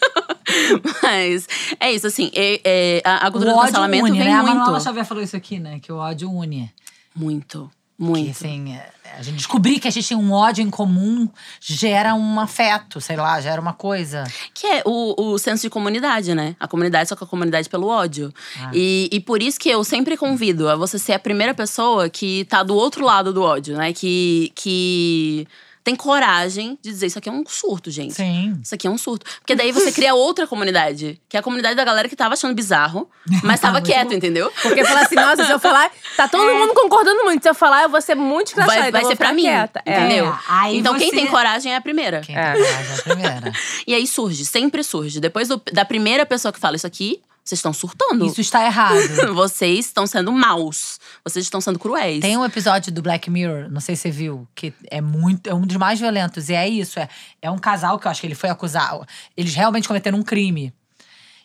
[1.03, 1.47] Mas
[1.81, 2.31] é isso, assim.
[2.35, 4.35] é- é, a, a O cultura do ódio cancelamento une, vem né?
[4.35, 4.57] A muito.
[4.59, 5.79] Manuela Xavier falou isso aqui, né?
[5.81, 6.71] Que o ódio une.
[7.15, 8.31] Muito, Que, muito.
[8.31, 11.29] assim, é, a gente descobrir que a gente tem um ódio em comum
[11.61, 14.25] gera um afeto, sei lá, gera uma coisa.
[14.53, 16.57] Que é o, o senso de comunidade, né?
[16.59, 18.33] A comunidade só que a comunidade pelo ódio.
[18.61, 18.71] Ah.
[18.75, 22.45] E, e por isso que eu sempre convido a você ser a primeira pessoa que
[22.47, 23.93] tá do outro lado do ódio, né?
[23.93, 25.47] Que, que
[25.85, 28.15] tem coragem de dizer isso aqui é um surto, gente.
[28.15, 28.59] Sim.
[28.63, 29.27] Isso aqui é um surto.
[29.41, 32.55] Porque daí você cria outra comunidade, que é a comunidade da galera que tava achando
[32.55, 33.07] bizarro,
[33.43, 34.15] mas tava quieto, bom.
[34.15, 34.51] entendeu?
[34.63, 37.43] Porque fala assim, nossa, se eu falar, tá todo mundo concordando muito.
[37.43, 38.79] Se eu falar, eu vou ser muito escrachada.
[38.81, 39.83] Vai, então vai vou ser pra mim, quieta.
[39.85, 39.99] É.
[40.01, 40.27] entendeu?
[40.65, 42.21] É, então quem você- tem coragem é a primeira.
[42.23, 42.53] Quem É.
[42.55, 43.53] tem coragem é a primeira.
[43.87, 45.21] E aí surge, sempre surge.
[45.21, 48.25] Depois do- da primeira pessoa que fala isso aqui, vocês estão surtando.
[48.25, 48.97] Isso está errado.
[49.35, 50.99] Vocês estão sendo maus.
[51.27, 52.21] Vocês estão sendo cruéis.
[52.21, 55.55] Tem um episódio do Black Mirror, não sei se você viu, que é muito, é
[55.55, 56.49] um dos mais violentos.
[56.51, 57.09] E é isso, é,
[57.41, 58.93] é um casal que eu acho que ele foi acusar.
[59.37, 60.73] Eles realmente cometeram um crime.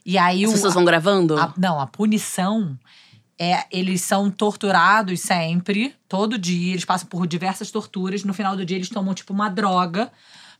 [0.05, 1.39] E aí As o, pessoas vão gravando?
[1.39, 2.77] a- não, a punição
[3.39, 8.25] é eles são torturados sempre, todo dia, eles passam por diversas torturas.
[8.25, 10.11] No final do dia eles tomam tipo uma droga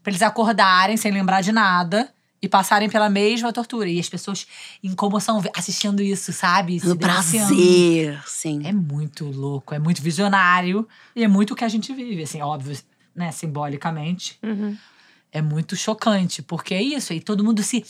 [0.02, 2.10] pra eles acordarem sem lembrar de nada
[2.42, 3.90] e passarem pela mesma tortura.
[3.90, 4.48] E as pessoas
[4.84, 6.80] em comoção assistindo isso, sabe?
[6.80, 8.62] Se no prazer, sim.
[8.66, 12.42] É muito louco, é muito visionário e é muito o que a gente vive, assim,
[12.42, 12.78] óbvio,
[13.16, 14.38] né, simbolicamente.
[14.44, 14.78] Uhum.
[15.32, 17.86] É muito chocante, porque é isso, e todo mundo se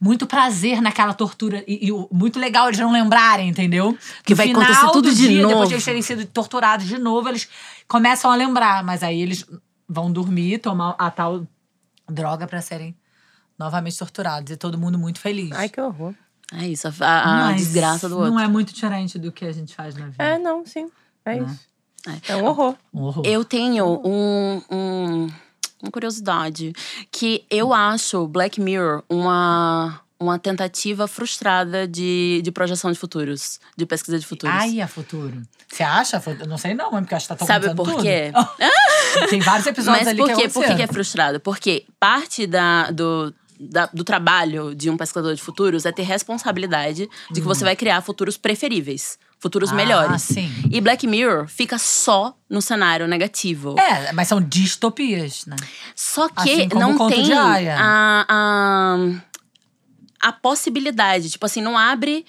[0.00, 3.96] muito prazer naquela tortura e, e muito legal eles não lembrarem, entendeu?
[4.24, 5.54] Que No vai final acontecer tudo do de dia, novo.
[5.54, 7.48] Depois de eles terem sido torturados de novo, eles
[7.88, 9.44] começam a lembrar, mas aí eles
[9.88, 11.46] vão dormir, tomar a tal
[12.08, 12.94] droga pra serem
[13.58, 15.52] novamente torturados e todo mundo muito feliz.
[15.52, 16.14] Ai, que horror.
[16.52, 16.90] É isso, a,
[17.22, 18.30] a Mas desgraça do outro.
[18.32, 20.22] Não é muito diferente do que a gente faz na vida.
[20.22, 20.88] É, não, sim.
[21.24, 21.46] É Né?
[21.50, 21.66] isso.
[22.28, 22.76] É um horror.
[22.94, 23.24] Um horror.
[23.26, 25.30] Eu tenho um, um-
[25.82, 26.72] uma curiosidade.
[27.10, 33.58] Que eu acho Black Mirror uma, uma tentativa frustrada de, de projeção de futuros.
[33.76, 34.54] De pesquisa de futuros.
[34.56, 35.42] Ai, a futuro.
[35.66, 36.22] Você acha?
[36.40, 38.02] Eu não sei não, mas porque acho que tá tão Sabe por tudo.
[38.04, 38.30] quê?
[39.28, 40.48] Tem vários episódios Mas ali por que quê?
[40.48, 41.40] Por que, que é frustrado?
[41.40, 47.08] Porque parte da, do, da- do trabalho de um pesquisador de futuros é ter responsabilidade
[47.30, 49.18] de que você vai criar futuros preferíveis.
[49.38, 49.74] Futuros Hum.
[49.74, 50.22] Ah, melhores.
[50.22, 50.50] sim.
[50.70, 53.74] E Black Mirror fica só no cenário negativo.
[53.78, 55.56] É, mas são distopias, né?
[55.94, 58.96] Só que Assim não tem a, a,
[60.20, 61.30] a possibilidade.
[61.30, 62.24] Tipo assim, não abre.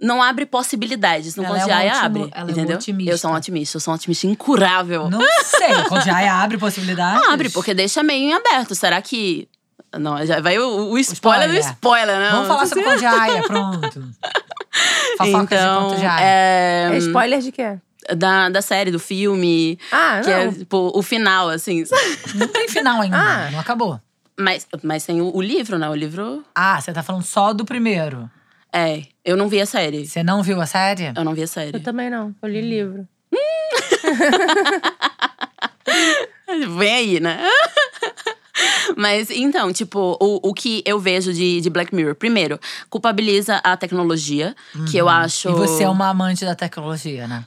[0.00, 1.36] Não abre possibilidades.
[1.36, 2.22] No conto é um Aya abre.
[2.22, 2.76] ela é um entendeu?
[2.76, 3.12] otimista.
[3.12, 5.08] Eu sou um otimista, eu sou um otimista incurável.
[5.08, 5.72] Não sei.
[5.76, 7.24] O Conto de Aya abre possibilidades?
[7.30, 8.74] Abre, porque deixa meio em aberto.
[8.74, 9.48] Será que.
[9.98, 12.06] Não, já vai o, o spoiler, do spoiler.
[12.08, 12.30] spoiler, né?
[12.30, 14.02] Vamos falar sobre o Conto de Aya, pronto.
[15.18, 16.24] Fofocas de Então, Conto de Aya.
[16.24, 17.78] é, É spoiler de quê?
[18.16, 19.78] da, da série, do filme.
[19.92, 20.52] Ah, que é, não.
[20.54, 21.84] tipo, o final, assim.
[22.34, 23.50] Não tem final ainda, Ah.
[23.52, 24.00] não acabou.
[24.38, 25.88] Mas, mas tem o, o livro, né?
[25.88, 26.42] O livro.
[26.54, 28.28] Ah, você tá falando só do primeiro.
[28.72, 29.02] É.
[29.24, 30.06] Eu não vi a série.
[30.06, 31.12] Você não viu a série?
[31.14, 31.76] Eu não vi a série.
[31.76, 32.34] Eu também não.
[32.42, 33.06] Eu li livro.
[36.78, 37.38] Vem aí, né?
[38.96, 43.76] Mas então, tipo, o, o que eu vejo de, de Black Mirror, primeiro, culpabiliza a
[43.76, 44.54] tecnologia,
[44.90, 45.48] que eu acho.
[45.48, 47.44] E você é uma amante da tecnologia, né?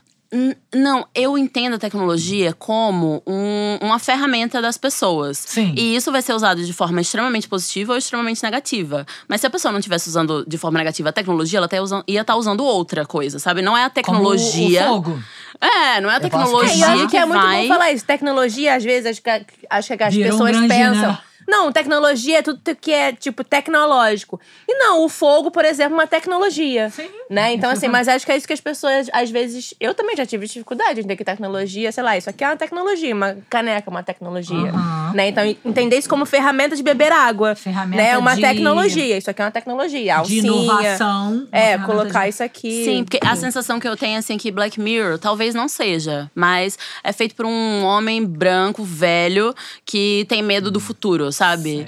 [0.74, 5.38] Não, eu entendo a tecnologia como um- uma ferramenta das pessoas.
[5.38, 5.72] Sim.
[5.76, 9.06] E isso vai ser usado de forma extremamente positiva ou extremamente negativa.
[9.28, 12.04] Mas se a pessoa não estivesse usando de forma negativa a tecnologia, ela tá usando-
[12.08, 13.62] ia estar usando outra coisa, sabe?
[13.62, 14.90] Não é a Como o- tecnologia.
[14.90, 15.22] O, fogo.
[15.60, 17.62] É, não é a tecnologia É, e eu acho que, que é muito vai.
[17.62, 18.04] bom falar isso.
[18.04, 19.30] Tecnologia, às vezes, acho que,
[19.70, 21.12] acho que as Virou pessoas grande, pensam.
[21.12, 21.18] né?
[21.46, 24.40] Não, tecnologia é tudo que é, tipo, tecnológico.
[24.68, 26.90] E não, o fogo, por exemplo, é uma tecnologia.
[26.90, 27.08] Sim.
[27.30, 27.52] Né?
[27.54, 29.74] Então, assim, mas acho que é isso que as pessoas, às vezes.
[29.80, 32.56] Eu também já tive dificuldade de entender que tecnologia, sei lá, isso aqui é uma
[32.56, 34.70] tecnologia, uma caneca é uma tecnologia.
[34.70, 35.12] Aham.
[35.14, 35.28] Né?
[35.28, 37.54] Então, entender isso como ferramenta de beber água.
[37.54, 38.10] Ferramenta né?
[38.10, 39.16] É uma de- tecnologia.
[39.18, 40.02] Isso aqui é uma tecnologia.
[40.02, 40.46] De Alcinha.
[40.52, 41.46] inovação.
[41.52, 42.84] uma É, colocar de- isso aqui.
[42.84, 46.78] Sim, porque a sensação que eu tenho, assim, que Black Mirror talvez não seja, mas
[47.02, 49.54] é feito por um homem branco, velho,
[49.84, 51.86] que tem medo do futuro, sabe?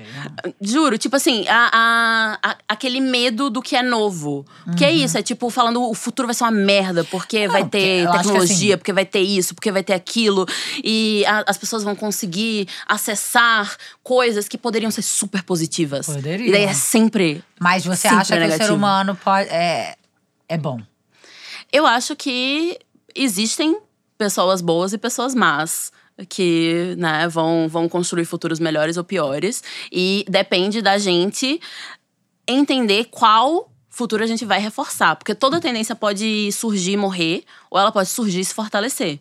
[0.60, 4.44] Juro, tipo assim, a, a- a- aquele medo do que é novo.
[4.64, 7.78] Porque é isso, é tipo, falando o futuro vai ser uma merda, porque vai porque
[7.78, 10.46] ter eu acho que tecnologia, assim- porque vai ter isso, porque vai ter aquilo.
[10.84, 16.06] E a- as pessoas vão conseguir acessar coisas que poderiam ser super positivas.
[16.06, 16.48] Poderiam.
[16.48, 18.74] E daí é sempre Mas você Sempre acha que o ser negativo.
[18.74, 19.48] humano pode.
[19.50, 19.96] É,
[20.48, 20.80] é bom.
[21.72, 22.78] Eu acho que
[23.14, 23.76] existem
[24.16, 25.90] pessoas boas e pessoas más
[26.28, 29.62] que né, vão, vão construir futuros melhores ou piores.
[29.92, 31.60] E depende da gente
[32.46, 35.16] entender qual futuro a gente vai reforçar.
[35.16, 39.18] Porque toda tendência pode surgir e morrer, ou ela pode surgir e se fortalecer.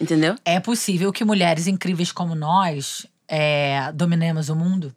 [0.00, 0.36] Entendeu?
[0.44, 4.94] É possível que mulheres incríveis como nós é, dominemos o mundo?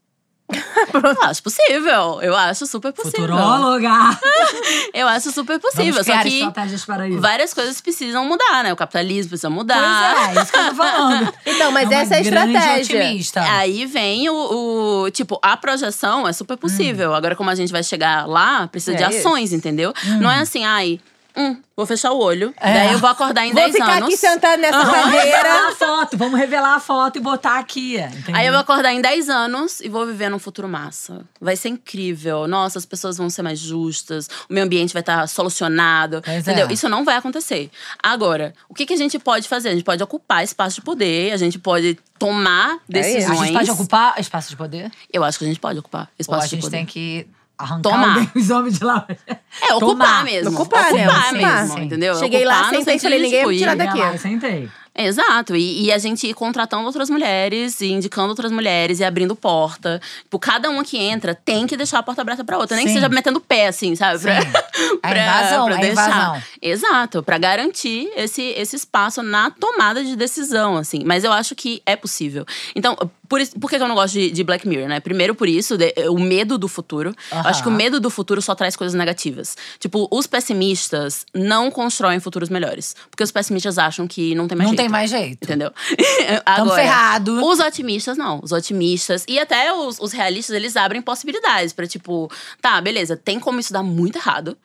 [0.94, 2.20] Eu acho possível.
[2.22, 3.22] Eu acho super possível.
[3.28, 3.89] Futuróloga!
[4.94, 6.04] Eu acho super possível.
[6.04, 7.20] Só que estratégias para isso.
[7.22, 8.72] várias coisas precisam mudar, né?
[8.74, 10.16] O capitalismo precisa mudar.
[10.26, 11.34] Pois é, isso que eu tô falando.
[11.46, 13.00] Então, mas uma essa é a estratégia.
[13.00, 13.42] otimista.
[13.42, 17.13] Aí vem o, o- Tipo, a projeção é super possível.
[17.13, 19.20] Agora, como a gente vai chegar lá, precisa de É isso.
[19.20, 19.94] ações, entendeu?
[20.20, 21.00] Não é assim, ai,
[21.36, 22.54] hum, vou fechar o olho.
[22.60, 22.74] É.
[22.74, 24.04] Daí eu vou acordar em Vou 10 ficar anos.
[24.08, 25.67] aqui sentada nessa Vamos revelar cadeira.
[25.67, 27.98] a foto, vamos revelar a foto e botar aqui.
[27.98, 28.36] Entendeu?
[28.36, 31.22] Aí eu vou acordar em 10 anos e vou viver num futuro massa.
[31.41, 32.48] Vai ser incrível.
[32.48, 36.22] Nossa, as pessoas vão ser mais justas, o meio ambiente vai estar solucionado.
[36.24, 36.67] Pois entendeu?
[36.69, 36.74] é.
[36.74, 37.69] Isso não vai acontecer.
[38.02, 39.69] Agora, o que, que a gente pode fazer?
[39.69, 43.39] A gente pode ocupar espaço de poder, a gente pode tomar É decisões.
[43.39, 44.91] A gente pode ocupar espaço de poder?
[45.12, 46.78] Eu acho que a gente pode ocupar Ou espaço a gente de poder.
[46.78, 48.10] tem que arrancar Tomar.
[48.16, 49.06] alguém- os homens de lá?
[49.28, 50.24] É, ocupar Tomar.
[50.26, 50.52] mesmo.
[50.52, 51.04] Ocupar, né?
[51.08, 51.60] Ocupar Ocupar.
[51.62, 51.84] mesmo, Sim.
[51.84, 52.16] entendeu?
[52.16, 53.98] Cheguei lá, Ocupar no sentei e sentido falei, ninguém tipo, vai tirar ir- daqui.
[54.00, 54.70] Lá, sentei.
[54.96, 59.36] Exato, e, e a gente ir contratando outras mulheres e indicando outras mulheres e abrindo
[59.36, 60.00] porta.
[60.22, 62.76] Tipo, cada uma que entra tem que deixar a porta aberta pra outra.
[62.78, 63.00] Nem que Sim.
[63.00, 64.20] seja metendo o pé, assim, sabe?
[64.20, 64.39] Pra,
[64.72, 65.00] Sim.
[65.02, 66.44] A invasão, a invasão.
[66.62, 71.02] Exato, pra garantir esse, esse espaço na tomada de decisão, assim.
[71.04, 72.46] Mas eu acho que é possível.
[72.76, 72.96] Então,
[73.34, 75.00] por, isso, por que eu não gosto de, de Black Mirror, né?
[75.00, 77.15] Primeiro por isso, de- o medo do futuro.
[77.32, 79.58] Acho que o medo do futuro só traz coisas negativas.
[79.80, 82.96] Tipo, os pessimistas não constroem futuros melhores.
[83.10, 84.82] Porque os pessimistas acham que não tem mais Não jeito.
[84.82, 85.43] tem mais jeito.
[85.43, 85.72] Entendeu?
[86.46, 87.43] Tamo Agora, ferrado.
[87.46, 88.39] Os otimistas, não.
[88.43, 93.39] Os otimistas e até os, os realistas, eles abrem possibilidades pra tipo, tá, beleza, tem
[93.39, 94.56] como isso dar muito errado.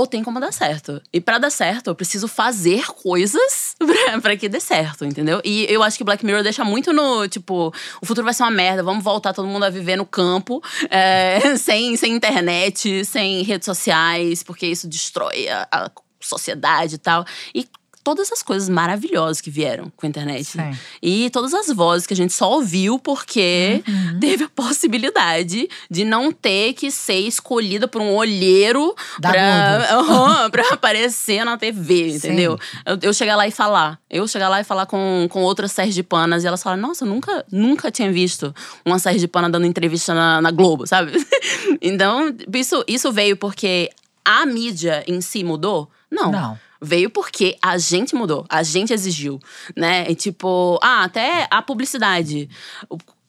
[0.00, 0.98] Ou tem como dar certo.
[1.12, 3.76] E pra dar certo, eu preciso fazer coisas
[4.22, 5.42] pra que dê certo, entendeu?
[5.44, 8.50] E eu acho que Black Mirror deixa muito no, tipo, o futuro vai ser uma
[8.50, 13.66] merda, vamos voltar todo mundo a viver no campo, é, sem, sem internet, sem redes
[13.66, 17.26] sociais, porque isso destrói a, a sociedade e tal.
[17.54, 17.68] E
[18.02, 20.44] todas as coisas maravilhosas que vieram com a internet.
[20.44, 20.76] Sim.
[21.02, 24.18] E todas as vozes que a gente só ouviu porque Uhum.
[24.20, 30.50] teve a possibilidade de não ter que ser escolhida por um olheiro Da pra, Aham,
[30.50, 32.58] pra aparecer na TV, entendeu?
[32.84, 33.98] Eu, eu chegar lá e falar.
[34.08, 37.44] Eu chegar lá e falar com, com outras sergipanas e elas falam: Nossa, eu nunca,
[37.50, 41.12] nunca tinha visto uma sergipana dando entrevista na, na Globo, sabe?
[41.80, 43.90] então, isso, isso veio porque
[44.24, 45.88] a mídia em si mudou?
[46.10, 46.30] Não.
[46.32, 46.58] Não.
[46.82, 49.38] Veio porque a gente mudou, a gente exigiu,
[49.76, 50.10] né?
[50.10, 52.48] E tipo, ah, até a publicidade.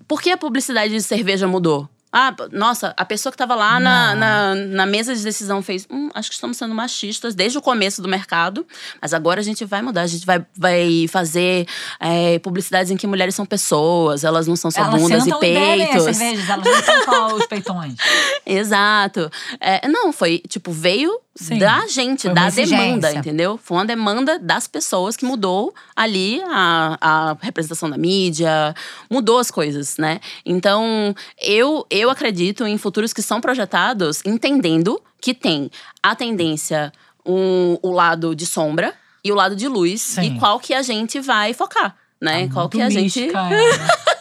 [0.08, 1.90] Por que a publicidade de cerveja mudou?
[2.14, 5.88] Ah, nossa, a pessoa que tava lá na, na, na mesa de decisão fez.
[5.90, 8.68] Hum, acho que estamos sendo machistas desde o começo do mercado,
[9.02, 10.02] mas agora a gente vai mudar.
[10.02, 11.66] A gente vai, vai fazer
[12.02, 16.04] é, publicidades em que mulheres são pessoas, elas não são só Elas bundas e peitos.
[16.04, 17.96] cervejas, elas não são só os peitões.
[18.46, 19.32] Exato.
[19.58, 21.60] É, não, foi, tipo, veio Sim.
[21.60, 22.62] da gente, da demanda,
[23.08, 23.18] exigência.
[23.18, 23.58] entendeu?
[23.58, 28.76] Foi uma demanda das pessoas que mudou ali a, a representação da mídia,
[29.10, 30.20] mudou as coisas, né?
[30.46, 35.72] Então, eu, eu acredito em futuros que são projetados entendendo que tem
[36.04, 36.92] a tendência,
[37.26, 40.36] um, o lado de sombra e o lado de luz, Sim.
[40.36, 41.96] e qual que a gente vai focar.
[42.20, 42.48] Né?
[42.50, 44.12] qual Muito que a gente mística ela.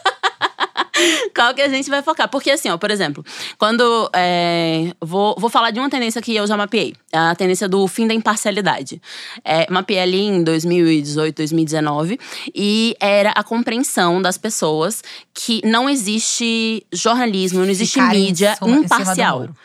[1.35, 2.29] qual que a gente vai focar.
[2.29, 3.23] Porque, assim, ó, por exemplo,
[3.57, 4.09] quando.
[4.13, 8.07] é, vou, vou falar de uma tendência que eu já mapeei: a tendência do fim
[8.07, 9.01] da imparcialidade.
[9.43, 12.19] É, mapeei ali em 2018, 2019,
[12.53, 19.39] e era a compreensão das pessoas que não existe jornalismo, não existe Ficar mídia imparcial.
[19.39, 19.55] muro.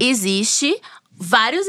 [0.00, 0.78] Existe.
[1.18, 1.66] Vários,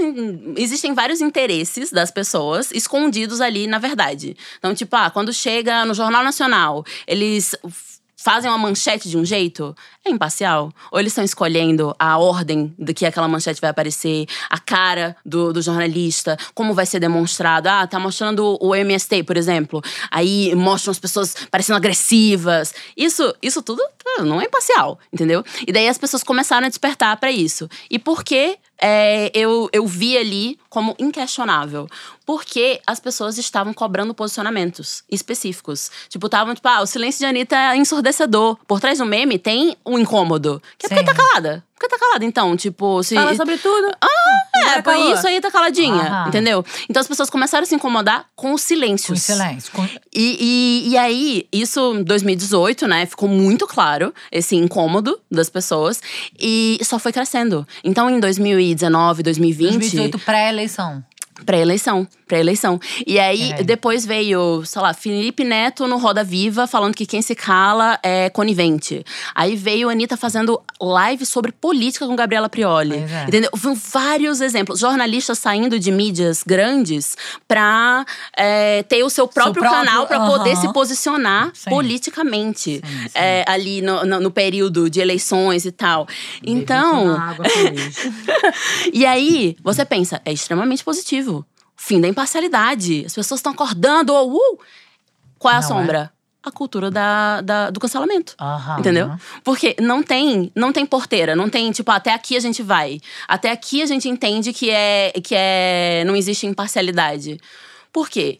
[0.57, 4.35] existem vários interesses das pessoas escondidos ali na verdade.
[4.59, 7.55] Então, tipo, ah, quando chega no Jornal Nacional, eles
[8.17, 10.73] fazem uma manchete de um jeito, é imparcial?
[10.91, 15.53] Ou eles estão escolhendo a ordem do que aquela manchete vai aparecer, a cara do,
[15.53, 17.67] do jornalista, como vai ser demonstrado?
[17.67, 19.81] Ah, tá mostrando o MST, por exemplo.
[20.09, 22.73] Aí mostram as pessoas parecendo agressivas.
[22.97, 23.81] Isso, isso tudo
[24.17, 25.43] ah, não é imparcial, entendeu?
[25.65, 27.69] E daí as pessoas começaram a despertar para isso.
[27.89, 31.87] E por que é, eu, eu vi ali como inquestionável.
[32.25, 35.89] Porque as pessoas estavam cobrando posicionamentos específicos.
[36.09, 38.57] Tipo, estavam, tipo, ah, o silêncio de Anitta é ensurdecedor.
[38.67, 40.61] Por trás do meme tem um incômodo.
[40.77, 41.05] Que é porque Sim.
[41.05, 41.63] tá calada.
[41.73, 43.15] Porque tá calada, então, tipo, se.
[43.15, 43.91] Fala sobre tudo.
[44.67, 45.13] Agora por calou.
[45.13, 46.27] isso aí tá caladinha, Aham.
[46.27, 46.65] entendeu?
[46.89, 49.25] Então as pessoas começaram a se incomodar com os silêncios.
[49.27, 49.71] Com silêncio.
[49.71, 49.83] Com...
[50.13, 53.05] E, e, e aí, isso em 2018, né?
[53.05, 56.01] Ficou muito claro esse incômodo das pessoas.
[56.39, 57.67] E só foi crescendo.
[57.83, 59.71] Então, em 2019, 2020.
[59.71, 61.03] 2018, pré-eleição.
[61.45, 62.79] Pré-eleição, pré-eleição.
[63.05, 63.63] E aí, É.
[63.63, 68.29] depois veio, sei lá, Felipe Neto no Roda Viva falando que quem se cala é
[68.29, 69.03] conivente.
[69.33, 72.95] Aí veio a Anitta fazendo live sobre política com Gabriela Prioli.
[72.97, 73.23] É.
[73.27, 73.49] Entendeu?
[73.55, 74.79] Foram vários exemplos.
[74.79, 77.15] Jornalistas saindo de mídias grandes
[77.47, 80.61] pra é, ter o seu próprio, próprio, canal pra poder aham.
[80.61, 81.69] se posicionar Sim.
[81.69, 82.57] politicamente.
[82.57, 83.09] Sim, sim.
[83.15, 86.07] é, ali no, no- no período de eleições e tal.
[86.43, 87.15] Então.
[87.15, 87.45] Água.
[88.93, 91.45] E aí, você pensa, é extremamente positivo.
[91.77, 93.03] Fim da imparcialidade.
[93.05, 94.13] As pessoas estão acordando.
[94.13, 94.59] uh!
[95.37, 96.11] Qual é a Não sombra?
[96.43, 98.35] A cultura da, da- do cancelamento.
[98.39, 98.79] Aham.
[98.79, 99.11] Entendeu?
[99.43, 102.99] Porque não tem, não tem porteira, não tem, tipo, até aqui a gente vai.
[103.27, 107.39] Até aqui a gente entende que é que é não existe imparcialidade.
[107.91, 108.39] Por quê?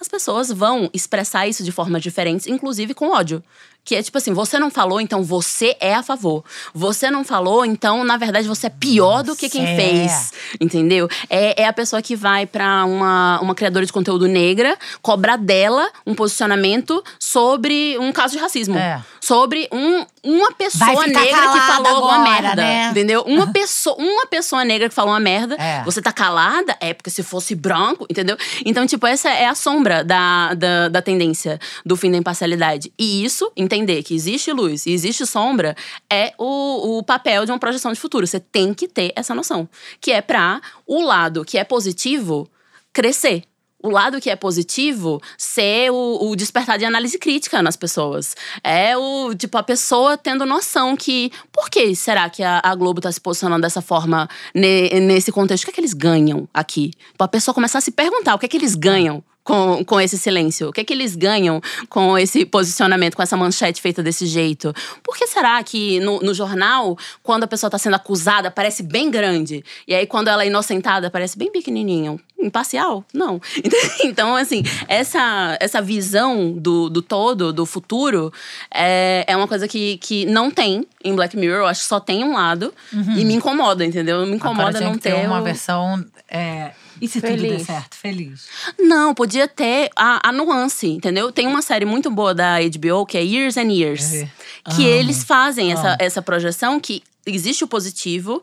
[0.00, 3.42] As pessoas vão expressar isso de formas diferentes, inclusive com ódio.
[3.84, 6.44] Que é tipo assim, você não falou, então você é a favor.
[6.72, 9.76] Você não falou, então, na verdade, você é pior do que quem é.
[9.76, 10.32] fez.
[10.60, 11.08] Entendeu?
[11.28, 15.90] É, é a pessoa que vai pra uma, uma criadora de conteúdo negra cobrar dela
[16.06, 18.76] um posicionamento sobre um caso de racismo.
[18.76, 19.02] É.
[19.20, 22.62] Sobre um, uma pessoa negra que falou alguma agora, merda.
[22.62, 22.88] né?
[22.90, 23.22] Entendeu?
[23.22, 25.54] Uma pessoa, uma pessoa negra que falou uma merda.
[25.56, 25.84] É.
[25.84, 26.76] Você tá calada?
[26.80, 28.36] É porque se fosse branco, entendeu?
[28.64, 32.92] Então, tipo, essa é a sombra da, da, da tendência do fim da imparcialidade.
[32.98, 35.76] E isso, entender que existe luz e existe sombra,
[36.10, 38.26] é o, o papel de uma projeção de futuro.
[38.26, 39.68] Você tem que ter essa noção.
[40.00, 42.48] Que é pra o lado que é positivo
[42.92, 43.42] crescer.
[43.84, 48.34] O lado que é positivo ser o, o despertar de análise crítica nas pessoas.
[48.62, 51.30] É o, tipo, a pessoa tendo noção que.
[51.52, 55.64] Por que será que a, a Globo tá se posicionando dessa forma ne- nesse contexto?
[55.64, 56.92] O que é que eles ganham aqui?
[57.12, 60.00] Tipo, a pessoa começar a se perguntar o que é que eles ganham com, com
[60.00, 60.70] esse silêncio?
[60.70, 64.72] O que é que eles ganham com esse posicionamento, com essa manchete feita desse jeito?
[65.02, 69.10] Por que será que no, no jornal, quando a pessoa tá sendo acusada, parece bem
[69.10, 69.62] grande?
[69.86, 72.18] E aí, quando ela é inocentada, parece bem pequenininho?
[72.40, 73.04] Imparcial?
[73.12, 73.40] Não.
[74.04, 78.32] Então, assim, essa, essa visão do, do todo, do futuro,
[78.72, 81.58] é, é uma coisa que, que não tem em Black Mirror.
[81.60, 82.72] Eu acho que só tem um lado.
[82.92, 84.24] E me incomoda, entendeu?
[84.26, 85.26] Me incomoda não ter ter.
[85.26, 86.04] uma o- versão.
[86.34, 87.62] É, E se tudo der Feliz.
[87.66, 87.96] certo?
[87.96, 88.46] Feliz.
[88.78, 91.30] Não, podia ter a, a nuance, entendeu?
[91.32, 94.12] Tem uma série muito boa da HBO que é Years and Years.
[94.14, 94.28] É.
[94.74, 94.94] Que Amo.
[94.94, 95.96] eles fazem essa, Amo.
[95.98, 98.42] essa projeção que existe o positivo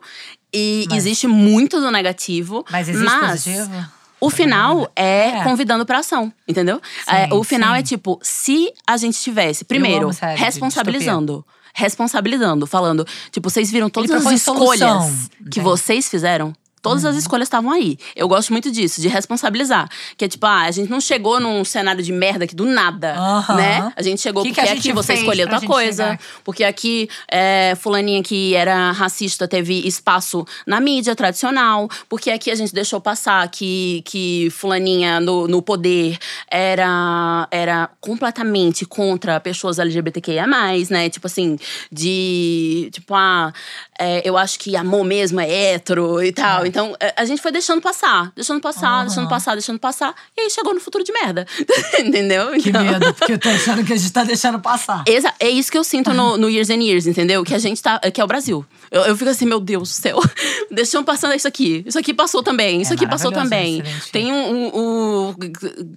[0.52, 2.64] e Mas- existe muito do negativo.
[2.70, 3.86] Mas existe mas positivo?
[4.20, 5.42] O final é, É.
[5.42, 6.80] convidando pra ação, entendeu?
[7.08, 7.80] É, o final sim.
[7.80, 11.44] é tipo, se a gente tivesse, primeiro, responsabilizando.
[11.74, 15.60] Responsabilizando, falando, tipo, vocês viram todas as escolhas solução, que entende?
[15.60, 16.54] vocês fizeram?
[16.82, 17.10] Todas Uhum.
[17.10, 17.96] as escolhas estavam aí.
[18.16, 19.88] Eu gosto muito disso, de responsabilizar.
[20.16, 23.14] Que é tipo, ah, a gente não chegou num cenário de merda aqui do nada,
[23.16, 23.54] Aham.
[23.54, 23.92] né?
[23.96, 26.02] A gente chegou Que que porque a gente aqui você escolheu outra coisa.
[26.04, 26.20] chegar?
[26.44, 31.88] Porque aqui, é, fulaninha que era racista teve espaço na mídia tradicional.
[32.08, 36.18] Porque aqui a gente deixou passar que, que fulaninha no, no poder
[36.50, 40.46] era, era completamente contra pessoas LGBTQIA+,
[40.90, 41.08] né?
[41.08, 41.56] Tipo assim,
[41.90, 42.88] de…
[42.92, 43.52] Tipo, ah,
[43.98, 46.66] é, eu acho que amor mesmo é hétero e tal.
[46.72, 48.32] Então, é, a gente foi deixando passar.
[48.34, 49.04] Deixando passar, Aham.
[49.06, 50.14] deixando passar, deixando passar.
[50.36, 51.46] E aí chegou no futuro de merda.
[52.00, 52.50] Entendeu?
[52.60, 55.04] Que Então- medo, porque eu tô achando que a gente tá deixando passar.
[55.06, 57.44] Exa é isso que eu sinto no, no Years and Years, entendeu?
[57.44, 57.98] Que a gente tá.
[57.98, 58.64] Que é o Brasil.
[58.90, 60.18] Eu, eu fico assim, meu Deus do céu.
[60.70, 61.82] Deixam passando isso aqui.
[61.86, 62.80] Isso aqui passou também.
[62.80, 63.76] Isso É aqui passou também.
[63.84, 64.12] silêncio.
[64.12, 65.34] Tem um, um- um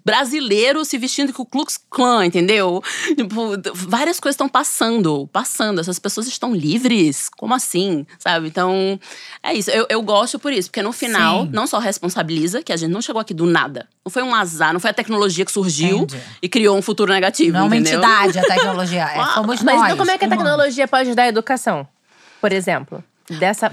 [0.04, 2.82] brasileiro se vestindo com o Klux Klan, entendeu?
[3.16, 5.28] Tipo, várias coisas estão passando.
[5.32, 5.80] Passando.
[5.80, 7.30] Essas pessoas estão livres.
[7.38, 8.06] Como assim?
[8.20, 8.48] Sabe?
[8.48, 9.00] Então,
[9.44, 9.70] é isso.
[9.72, 10.65] Eu, eu gosto por isso.
[10.70, 11.50] Porque no final, Sim.
[11.54, 13.88] não só responsabiliza, que a gente não chegou aqui do nada.
[14.06, 16.22] Não foi um azar, não foi a tecnologia que surgiu Entendi.
[16.42, 17.54] e criou um futuro negativo.
[17.54, 19.02] Não é uma entidade a tecnologia.
[19.02, 19.86] É, Ah, somos Mas nós.
[19.86, 21.88] então como é que a tecnologia pode ajudar a educação?
[22.42, 23.72] Por exemplo, dessa.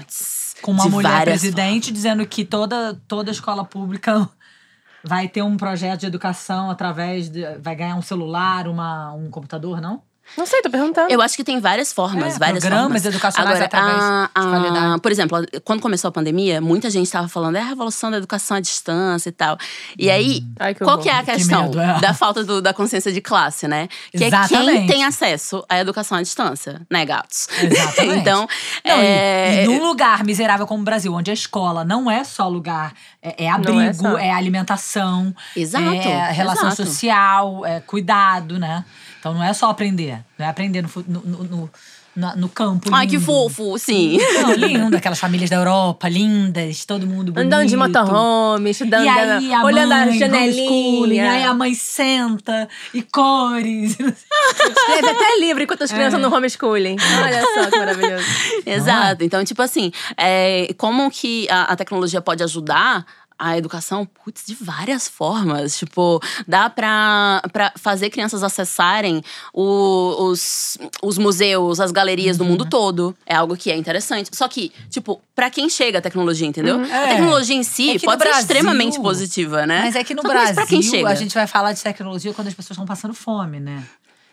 [0.61, 4.29] Com uma de mulher presidente dizendo que toda, toda escola pública
[5.03, 7.43] vai ter um projeto de educação através de.
[7.59, 10.01] Vai ganhar um celular, uma, um computador, não?
[10.37, 11.11] Não sei, tô perguntando.
[11.11, 13.05] Eu acho que tem várias formas, É, várias programas formas.
[13.05, 15.01] educacionais Agora, através a- de a- qualidade.
[15.01, 18.57] Por exemplo, quando começou a pandemia, muita gente estava falando é a revolução da educação
[18.57, 19.57] à distância e tal.
[19.97, 21.99] E aí, Ai, que qual que é a Que questão medo, é.
[21.99, 23.87] da falta do- da consciência de classe, né?
[24.11, 24.87] Que é quem Exatamente.
[24.87, 27.47] tem acesso à educação à distância, né, gatos?
[27.61, 28.19] Exatamente.
[28.19, 28.47] então,
[28.85, 32.23] Não, e- é, e, num lugar miserável como o Brasil, onde a escola não é
[32.23, 36.85] só lugar, é, é abrigo, é é, alimentação, Exato, é relação exato.
[36.89, 38.83] social, é cuidado, né?
[39.23, 41.69] Então não é só aprender, não é aprender no, no, no,
[42.13, 42.89] no, no campo.
[42.93, 43.25] Ai, que lindo.
[43.25, 44.17] fofo, sim.
[44.41, 47.39] Não, lindo, aquelas famílias da Europa, lindas, todo mundo bonito.
[47.53, 51.31] Andando de motorhome, estudando, E aí a olhando mãe, a janelinha.
[51.31, 53.91] aí a mãe senta e cores.
[53.97, 55.95] Escreve até livro enquanto as É.
[55.95, 56.97] crianças no homeschooling.
[57.23, 58.25] Olha só que maravilhoso.
[58.65, 59.23] Exato.
[59.23, 63.05] Então, tipo assim, é, como que a, a tecnologia pode ajudar
[63.37, 65.77] a educação, putz, de várias formas.
[65.77, 69.21] Tipo, dá pra, pra fazer crianças acessarem
[69.53, 72.51] o- os, os museus, as galerias do Uhum.
[72.51, 73.15] mundo todo.
[73.25, 74.29] É algo que é interessante.
[74.33, 76.79] Só que, tipo, pra quem chega a tecnologia, entendeu?
[76.81, 77.07] A É.
[77.15, 79.81] tecnologia em si É que pode no ser Brasil- extremamente positiva, né?
[79.83, 81.09] Mas é que no Só Brasil pra quem chega?
[81.09, 83.83] a gente vai falar de tecnologia quando as pessoas estão passando fome, né?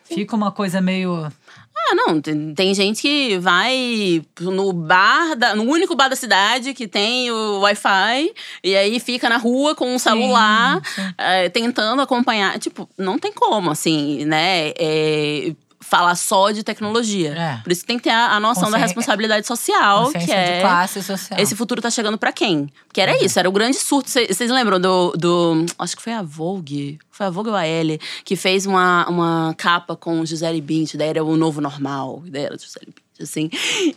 [0.04, 1.30] Fica uma coisa meio.
[1.76, 2.20] Ah, não.
[2.20, 7.30] Tem, tem gente que vai no bar, da, no único bar da cidade que tem
[7.30, 10.80] o Wi-Fi, e aí fica na rua com um celular,
[11.16, 12.58] eh, tentando acompanhar.
[12.58, 14.72] Tipo, não tem como, assim, né?
[14.78, 15.54] é,
[15.90, 17.30] falar só de tecnologia.
[17.36, 17.56] É.
[17.64, 20.54] Por isso que tem que ter a, a noção da Consci- responsabilidade social, que é.
[20.56, 21.38] de classe social.
[21.40, 22.68] Esse futuro tá chegando pra quem?
[22.86, 24.08] Porque era isso, era o grande surto.
[24.08, 25.66] Cê- Vocês lembram do, do.
[25.78, 26.98] Acho que foi a Vogue.
[27.10, 31.08] Foi a Vogue ou a Elle, que fez uma, uma capa com Gisele Bündchen, daí
[31.08, 32.22] era o novo normal.
[32.26, 33.50] Daí era Gisele Bündchen, assim.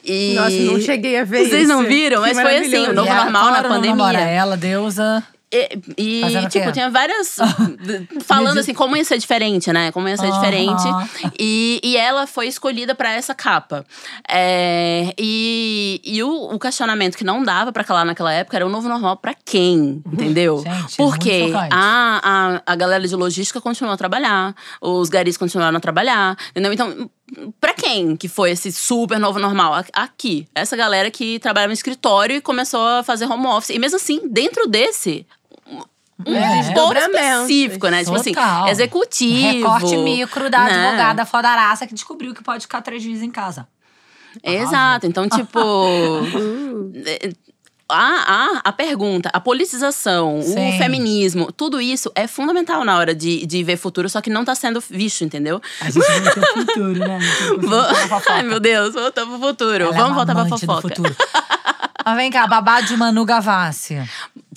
[0.03, 0.33] E...
[0.33, 1.67] Nossa, não cheguei a ver Vocês isso.
[1.71, 2.23] não viram?
[2.23, 4.19] Que Mas foi assim, o novo E normal na da pandemia.
[4.19, 5.23] Ela, deusa.
[5.97, 7.37] E, Fazendo tipo, tinha várias.
[8.25, 9.91] falando assim, como ia ser diferente, né?
[9.91, 10.39] Como ia ser Aham.
[10.39, 10.83] diferente.
[11.39, 13.85] E, e ela foi escolhida pra essa capa.
[14.27, 18.69] É, e e o, o questionamento que não dava pra calar naquela época era o
[18.69, 20.01] novo normal pra quem?
[20.11, 20.63] Entendeu?
[20.65, 25.81] Gente, Porque a, a, a galera de logística continuou a trabalhar, os garis continuaram a
[25.81, 26.73] trabalhar, entendeu?
[26.73, 27.09] Então.
[27.59, 29.83] Pra quem que foi esse super novo normal?
[29.93, 30.45] Aqui.
[30.53, 33.71] Essa galera que trabalhava no escritório e começou a fazer home office.
[33.71, 35.25] E mesmo assim, dentro desse,
[36.25, 36.73] um É.
[36.73, 38.03] ponto específico, né?
[38.03, 38.67] Tipo assim, Total.
[38.69, 39.51] executivo.
[39.57, 40.85] Recorte micro da né?
[40.87, 43.67] advogada fodaraça que descobriu que pode ficar três dias em casa.
[44.43, 45.05] Exato.
[45.05, 45.59] Então, tipo.
[47.05, 47.31] é,
[47.95, 50.69] A, a, a pergunta, a politização, Sim.
[50.69, 54.43] o feminismo, tudo isso é fundamental na hora de, de ver futuro, só que não
[54.43, 55.61] tá sendo visto, entendeu?
[55.79, 57.19] A gente vai ter o futuro, né?
[57.61, 57.85] Vou-
[58.29, 59.83] Ai, meu Deus, voltamos pro futuro.
[59.83, 60.81] Ela é Vamos uma voltar pra fofoca.
[60.81, 61.15] futuro.
[62.05, 64.01] Mas vem cá, babado de Manu Gavassi.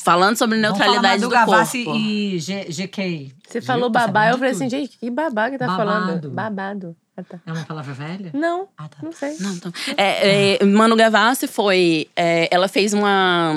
[0.07, 1.99] Falando sobre Vamos neutralidade falar do Manu Gavassi corpo.
[1.99, 3.33] e G- GK.
[3.49, 5.91] Você falou babá, eu falei assim, gente, que babá que tá Babado.
[5.91, 6.31] falando?
[6.31, 6.97] Babado.
[7.17, 7.39] Ah, tá.
[7.45, 8.31] É uma palavra velha?
[8.33, 8.99] Não, Ah, tá.
[9.03, 9.37] não sei.
[9.41, 9.73] Não, então.
[9.97, 12.07] É, é, Manu Gavassi foi.
[12.15, 13.53] é, ela fez uma,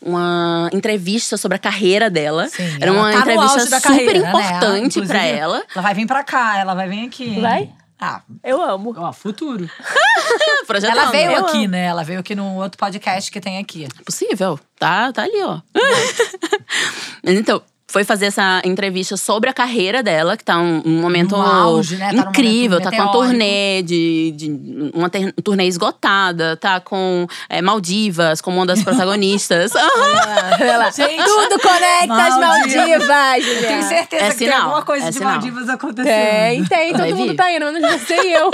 [0.00, 2.48] uma entrevista sobre a carreira dela.
[2.48, 4.28] Sim, Era uma tá entrevista super carreira, né?
[4.28, 5.62] importante Ela, pra inclusive, ela.
[5.74, 7.40] Ela vai vir pra cá, ela vai vir aqui.
[7.40, 7.70] Vai?
[8.04, 8.92] Ah, Eu amo.
[8.96, 9.70] ó, futuro.
[10.66, 10.98] Projetando.
[10.98, 11.68] Ela veio Eu aqui, amo.
[11.68, 11.84] né?
[11.84, 13.86] Ela veio aqui no outro podcast que tem aqui.
[14.04, 14.58] Possível.
[14.76, 15.60] Tá, tá ali, ó.
[17.22, 21.36] Mas então, foi fazer essa entrevista sobre a carreira dela, que tá um, um momento
[21.36, 22.06] auge, né?
[22.14, 22.78] Tá incrível.
[22.78, 28.40] momento tá com uma turnê de, de uma ter- turnê esgotada, tá com é, Maldivas
[28.40, 29.72] como uma das protagonistas.
[30.96, 33.06] Gente, Tudo conecta as Maldivas.
[33.06, 35.32] Maldivas, Eu tenho certeza É que tem sinal, alguma coisa é de sinal.
[35.32, 36.06] Maldivas acontecendo.
[36.14, 36.92] Tem, tem.
[36.94, 37.36] Vai Todo mundo vir.
[37.36, 38.50] tá indo, menos você e eu.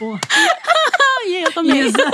[0.00, 1.80] Ai, eu também.
[1.80, 2.10] Isa.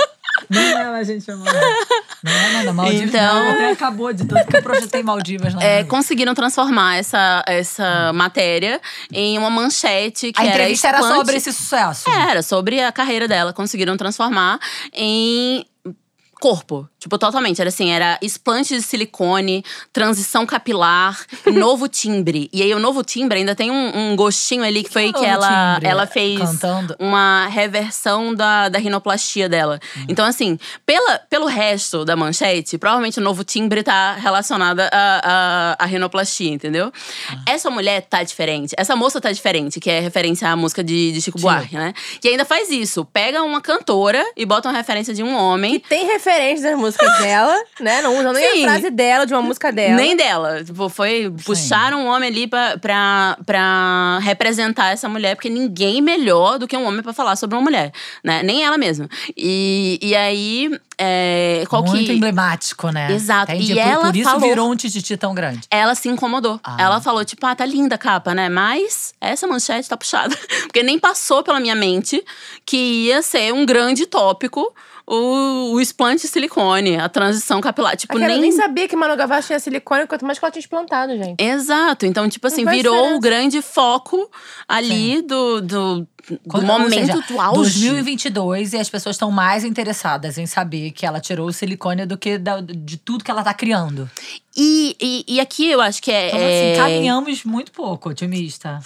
[0.49, 1.45] Não é ela, gente, chamou.
[1.45, 5.63] Não é nada, Maldivas Então- não, até acabou de tanto que eu projetei Maldivas na
[5.63, 8.81] É, conseguiram transformar essa, essa matéria
[9.11, 12.09] em uma manchete que A era entrevista era sobre esse sucesso.
[12.09, 13.53] É, Era sobre a carreira dela.
[13.53, 14.59] Conseguiram transformar
[14.93, 15.65] em
[16.39, 16.87] corpo.
[16.97, 17.59] Tipo, totalmente.
[17.61, 21.19] Era assim, era explante de silicone, transição capilar,
[21.53, 22.49] novo timbre.
[22.51, 25.25] E aí, o novo timbre ainda tem um, um gostinho ali que foi Que que
[25.25, 25.89] ela, timbre?
[25.89, 26.95] ela fez Cantando?
[26.99, 29.79] uma reversão da, da rinoplastia dela.
[29.97, 30.05] Hum.
[30.07, 35.75] Então, assim, pela, pelo resto da manchete, provavelmente o novo timbre tá relacionado à a,
[35.79, 36.91] a, rinoplastia, entendeu?
[37.29, 37.43] Ah.
[37.47, 38.73] Essa mulher tá diferente.
[38.77, 41.43] Essa moça tá diferente, que é referência à música de, de Chico Sim.
[41.43, 41.93] Buarque, né?
[42.21, 43.05] Que ainda faz isso.
[43.05, 45.79] Pega uma cantora e bota uma referência de um homem.
[45.79, 48.01] Tem referência referências das músicas dela, né?
[48.01, 48.65] Não usam nem Sim.
[48.65, 49.95] a frase dela, de uma música dela.
[49.95, 50.63] Nem dela.
[50.63, 51.33] Tipo, foi.
[51.45, 56.77] Puxaram um homem ali pra, pra, pra representar essa mulher, porque ninguém melhor do que
[56.77, 57.91] um homem pra falar sobre uma mulher,
[58.23, 58.43] né?
[58.43, 59.09] Nem ela mesma.
[59.35, 60.79] E, e aí.
[61.01, 62.11] É, qual Muito que.
[62.11, 63.09] emblemático, né?
[63.13, 63.53] Exato.
[63.53, 63.71] Entendi.
[63.71, 65.61] E por, ela por isso falou- virou um tititi tão grande.
[65.71, 66.59] Ela se incomodou.
[66.61, 66.75] Ah.
[66.77, 68.49] Ela falou, tipo, ah, tá linda a capa, né?
[68.49, 70.35] Mas essa manchete tá puxada.
[70.67, 72.21] Porque nem passou pela minha mente
[72.65, 74.73] que ia ser um grande tópico
[75.11, 77.97] o, o explante de silicone, a transição capilar.
[77.97, 78.49] Tipo, Aquela, eu nem.
[78.49, 81.41] nem sabia que Manu Gavassi tinha silicone, quanto mais que ela tinha explantado, gente.
[81.43, 82.05] Exato.
[82.05, 84.29] Então, tipo assim, virou o grande foco
[84.67, 86.07] ali do, do, do
[86.47, 87.89] Quando- ou momento seja, do auge.
[87.89, 92.17] 2022 e as pessoas estão mais interessadas em saber que ela tirou o silicone do
[92.17, 94.09] que da- de tudo que ela tá criando.
[94.55, 96.27] E, e, e aqui eu acho que é.
[96.27, 98.79] Então, é- assim, caminhamos muito pouco, otimista.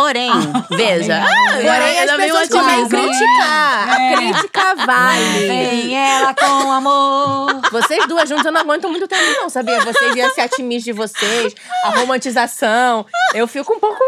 [0.00, 0.30] Porém,
[0.70, 1.22] veja.
[1.22, 3.88] Ah, Porém, as pessoas começam a criticar.
[3.90, 4.16] A É.
[4.16, 5.38] crítica vale.
[5.46, 7.60] Vem ela com amor.
[7.70, 9.78] Vocês duas juntas eu não aguentam muito tempo, não, sabia?
[9.80, 13.04] Vocês e esse otimismo de vocês, a romantização.
[13.34, 13.98] Eu fico um pouco.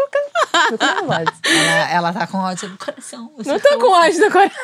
[0.69, 1.31] Fico nervosa.
[1.45, 3.31] Ela, ela tá com ódio no coração.
[3.45, 4.57] Não tô com ódio no coração.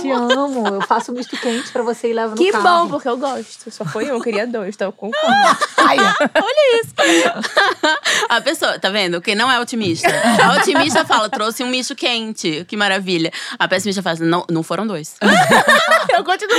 [0.00, 0.68] Te amo.
[0.68, 2.84] Eu faço um misto quente pra você e levo no Que carro.
[2.84, 3.70] bom, porque eu gosto.
[3.70, 5.26] Só foi um, eu queria dois, então eu concordo.
[5.78, 5.96] Ai,
[8.28, 9.20] A pessoa, tá vendo?
[9.20, 10.08] Quem não é otimista.
[10.42, 12.64] A otimista fala, trouxe um misto quente.
[12.68, 13.32] Que maravilha.
[13.58, 15.16] A pessimista fala, não, não foram dois.
[16.16, 16.54] Eu continuo.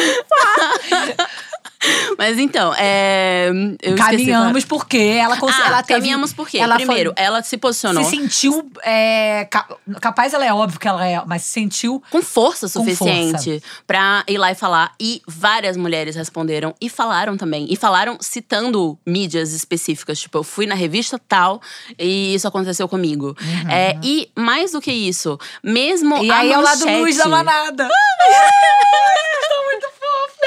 [2.18, 3.50] Mas então, é.
[3.82, 5.64] Eu esqueci caminhamos porque ela conseguiu.
[5.66, 6.58] Ah, ela teve- caminhamos por quê?
[6.58, 8.70] ela foi- Primeiro, ela se posicionou se sentiu.
[8.84, 9.68] é, ca-
[10.02, 12.02] capaz ela é óbvio que ela é, mas se sentiu.
[12.12, 14.94] com força Com suficiente pra ir lá e falar.
[15.00, 17.68] E várias mulheres responderam e falaram também.
[17.70, 20.20] E falaram citando mídias específicas.
[20.20, 21.62] Tipo, eu fui na revista tal
[22.00, 23.36] e isso aconteceu comigo.
[23.70, 27.18] É, e mais do que isso, mesmo E a aí é o lado manchete- luz
[27.18, 27.88] da manada.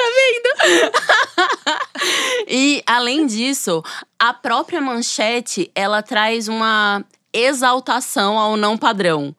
[2.50, 3.82] E além disso,
[4.18, 9.34] a própria manchete, ela traz uma exaltação ao não padrão.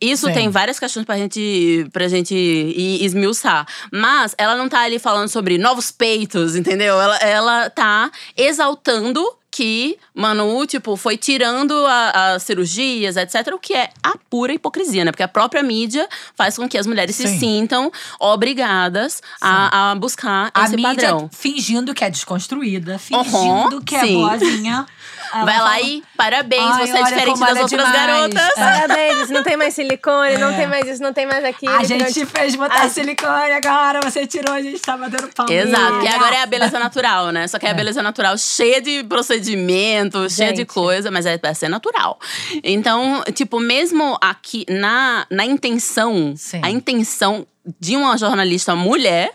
[0.00, 0.32] Isso Sim.
[0.32, 3.66] tem várias questões pra gente, pra gente ir esmiuçar.
[3.92, 7.00] Mas ela não tá ali falando sobre novos peitos, entendeu?
[7.00, 9.24] Ela, ela tá exaltando
[9.56, 11.72] que Manu, tipo, foi tirando
[12.12, 13.54] as cirurgias, etc.
[13.54, 15.10] O que é a pura hipocrisia, né?
[15.12, 17.38] Porque a própria mídia faz com que as mulheres se Sim.
[17.38, 17.90] sintam
[18.20, 21.30] obrigadas a, a buscar A esse mídia padrão.
[21.32, 24.14] fingindo que é desconstruída, fingindo Uhum, que é sim.
[24.20, 24.86] boazinha.
[25.34, 27.92] Ela Vai lá e parabéns, Ai, você é diferente das é outras demais.
[27.92, 28.42] garotas.
[28.42, 28.54] É.
[28.54, 31.74] Parabéns, não tem mais silicone, não tem mais isso, não tem mais aquilo.
[31.74, 35.52] A gente Então, fez botar silicone agora, você tirou, a gente tá batendo palma.
[35.52, 37.46] Exato, que agora é a beleza natural, né?
[37.48, 40.68] Só que é a beleza natural cheia de procedimento, cheia de Gente.
[40.68, 42.18] coisa, mas é pra ser natural.
[42.62, 46.60] Então, tipo, mesmo aqui na, na intenção, Sim.
[46.62, 47.46] a intenção
[47.80, 49.32] de uma jornalista mulher.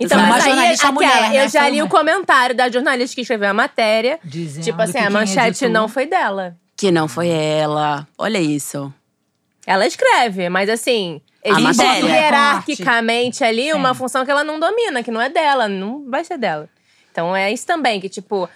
[0.00, 1.44] Então, uma mas aí, jornalista aquela, mulher, né?
[1.44, 4.18] eu já li uma- o comentário da jornalista que escreveu a matéria.
[4.24, 6.56] Dizendo tipo assim, que a manchete editou- não foi dela.
[6.76, 8.06] Que não foi ela.
[8.18, 8.92] Olha isso.
[9.66, 12.06] Ela escreve, mas assim, A existe matéria.
[12.08, 13.98] hierarquicamente ali uma Sim.
[13.98, 16.68] função que ela não domina, que não é dela, não vai ser dela.
[17.10, 18.48] Então é isso também, que tipo,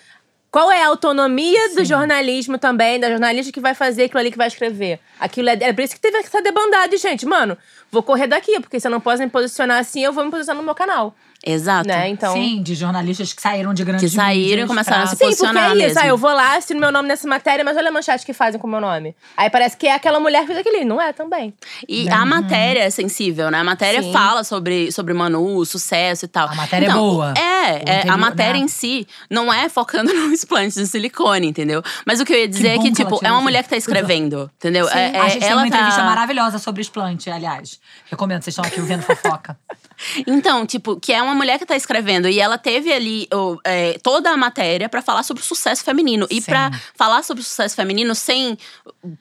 [0.50, 4.38] qual é a autonomia do jornalismo também, da jornalista que vai fazer aquilo ali que
[4.38, 4.98] vai escrever?
[5.18, 7.24] Aquilo é, é por isso que teve essa debandada, gente.
[7.24, 7.56] Mano,
[7.90, 10.60] vou correr daqui, porque se eu não posso me posicionar assim, eu vou me posicionar
[10.60, 11.14] no meu canal.
[11.44, 11.88] Exato.
[11.88, 12.08] Né?
[12.08, 12.32] Então.
[12.34, 15.24] Sim, de jornalistas que saíram de grandes Que saíram e começaram a pra- se Sim,
[15.24, 15.76] porque posicionar é isso.
[15.78, 16.00] mesmo.
[16.00, 18.60] Ah, eu vou lá, assino meu nome nessa matéria, mas olha a manchete que fazem
[18.60, 19.14] com o meu nome.
[19.36, 20.84] Aí parece que é aquela mulher que fez aquilo.
[20.84, 21.54] Não é também.
[21.88, 23.58] E a matéria é sensível, né?
[23.58, 24.12] A matéria Sim.
[24.12, 26.48] fala sobre, sobre Manu, sucesso e tal.
[26.48, 27.32] A matéria é Então, boa.
[27.36, 28.58] É, O é, a interior, matéria né?
[28.60, 31.82] em si não é focando no explante de silicone, entendeu?
[32.06, 33.70] Mas o que eu ia dizer bom é que, que tipo, é uma mulher que
[33.70, 34.86] tá escrevendo, entendeu?
[34.88, 36.06] Sim, É- é- a gente tem ela uma entrevista tá...
[36.06, 37.80] maravilhosa sobre explante, aliás.
[38.10, 39.58] Recomendo, vocês estão aqui vendo fofoca.
[40.26, 43.28] Então, tipo, que é uma mulher que tá escrevendo e ela teve ali
[43.64, 46.26] é, toda a matéria pra falar sobre o sucesso feminino.
[46.30, 48.56] E pra falar sobre o sucesso feminino sem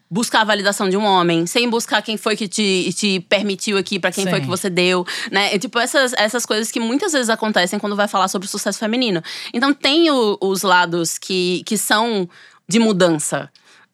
[0.09, 3.99] buscar a validação de um homem, sem buscar quem foi que te, te permitiu aqui,
[3.99, 4.41] pra quem foi Sim.
[4.41, 5.53] que você deu, né?
[5.55, 8.80] E, tipo, essas, essas coisas que muitas vezes acontecem quando vai falar sobre o sucesso
[8.80, 9.21] feminino.
[9.53, 12.27] Então, tem o- os lados que, que são
[12.67, 13.49] de mudança.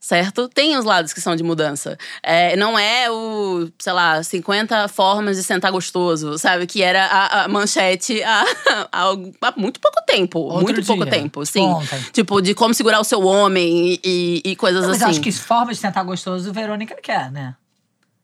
[0.06, 0.48] Certo?
[0.48, 1.98] Tem os lados que são de mudança.
[2.22, 6.68] É, não é o, sei lá, 50 formas de sentar gostoso, sabe?
[6.68, 8.46] Que era a, a manchete há,
[9.42, 10.38] há muito pouco tempo.
[10.38, 11.12] Outro muito pouco dia.
[11.12, 11.64] tempo, sim.
[11.66, 12.00] Ontem.
[12.14, 15.06] Tipo, de como segurar o seu homem e, e- coisas Mas assim.
[15.06, 17.56] eu acho que forma de sentar gostoso, Verônica quer, né?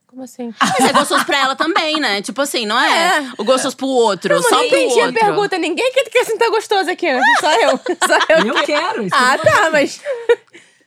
[0.05, 0.53] Como assim?
[0.61, 2.21] Mas é gostoso pra ela também, né?
[2.21, 5.19] Tipo assim, não é, o gostoso pro outro, Eu só não pro entendi a outro.
[5.19, 5.57] pergunta.
[5.57, 7.19] Ninguém quer, quer sentar gostoso aqui, né?
[7.39, 7.69] Só eu.
[7.79, 8.47] Só eu.
[8.55, 9.03] Eu quero.
[9.07, 9.99] isso Ah, eu tá, mas.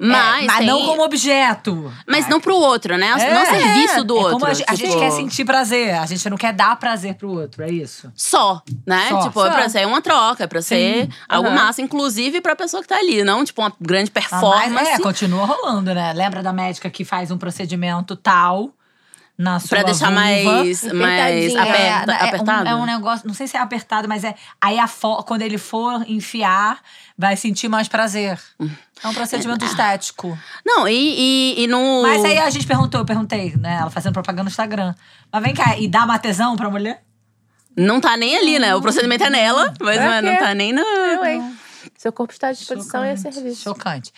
[0.06, 1.92] Mas, É, mas tem- não como objeto.
[2.06, 3.14] Mas não pro outro, né?
[3.18, 4.32] É, não serviço do é outro.
[4.34, 7.14] como a, gente- a tipo, gente quer sentir prazer, a gente não quer dar prazer
[7.14, 8.12] pro outro, é isso.
[8.14, 9.06] Só, né?
[9.08, 9.22] Só.
[9.22, 9.54] tipo, é Só.
[9.54, 11.56] pra ser uma troca, é pra ser algo Aham.
[11.56, 14.70] massa, inclusive pra pessoa que tá ali, não tipo uma grande Ah, performance.
[14.70, 16.12] Mas é, continua rolando, né?
[16.12, 18.70] Lembra da médica que faz um procedimento tal
[19.36, 20.20] na sua pra deixar vulva?
[20.20, 22.68] mais, mais aperta, é, é um- apertado.
[22.68, 24.34] É um, negócio, não sei se é apertado, mas é.
[24.60, 26.80] Aí a fo- quando ele for enfiar,
[27.18, 28.38] vai sentir mais prazer.
[29.02, 30.38] É um procedimento estético.
[30.64, 32.02] Não, e, e, e no.
[32.02, 33.78] Mas aí a gente perguntou, eu perguntei, né?
[33.80, 34.94] Ela fazendo propaganda no Instagram.
[35.32, 37.02] Mas vem cá, e dá uma tesão pra mulher?
[37.76, 38.72] Não tá nem ali, né?
[38.76, 40.38] O procedimento é nela, mas Pra não, quê?
[40.38, 40.80] tá nem no.
[40.80, 41.56] Eu, hein?
[41.98, 43.62] Seu corpo está à disposição e é Chocante, serviço.
[43.62, 44.12] Chocante.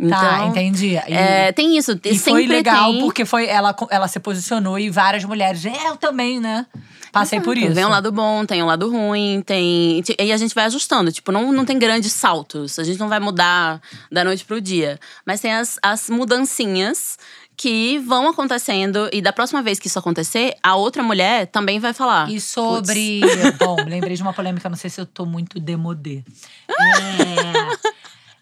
[0.00, 0.94] Então, tá, entendi.
[0.94, 1.98] E, É, tem isso.
[2.04, 3.00] e foi legal tem.
[3.00, 5.64] porque foi, ela, ela se posicionou e várias mulheres.
[5.66, 6.64] "É, Eu também, né?
[7.12, 7.74] Passei por isso.
[7.74, 10.02] Vem um lado bom, tem um lado ruim, tem.
[10.18, 11.10] E a gente vai ajustando.
[11.10, 12.78] Tipo, não, não tem grandes saltos.
[12.78, 13.80] A gente não vai mudar
[14.12, 14.98] da noite pro dia.
[15.26, 17.18] Mas tem as, as mudancinhas
[17.56, 19.10] que vão acontecendo.
[19.12, 22.30] E da próxima vez que isso acontecer, a outra mulher também vai falar.
[22.30, 23.20] E sobre.
[23.58, 26.22] Bom, lembrei de uma polêmica, não sei se eu tô muito demodê.
[26.80, 27.90] É.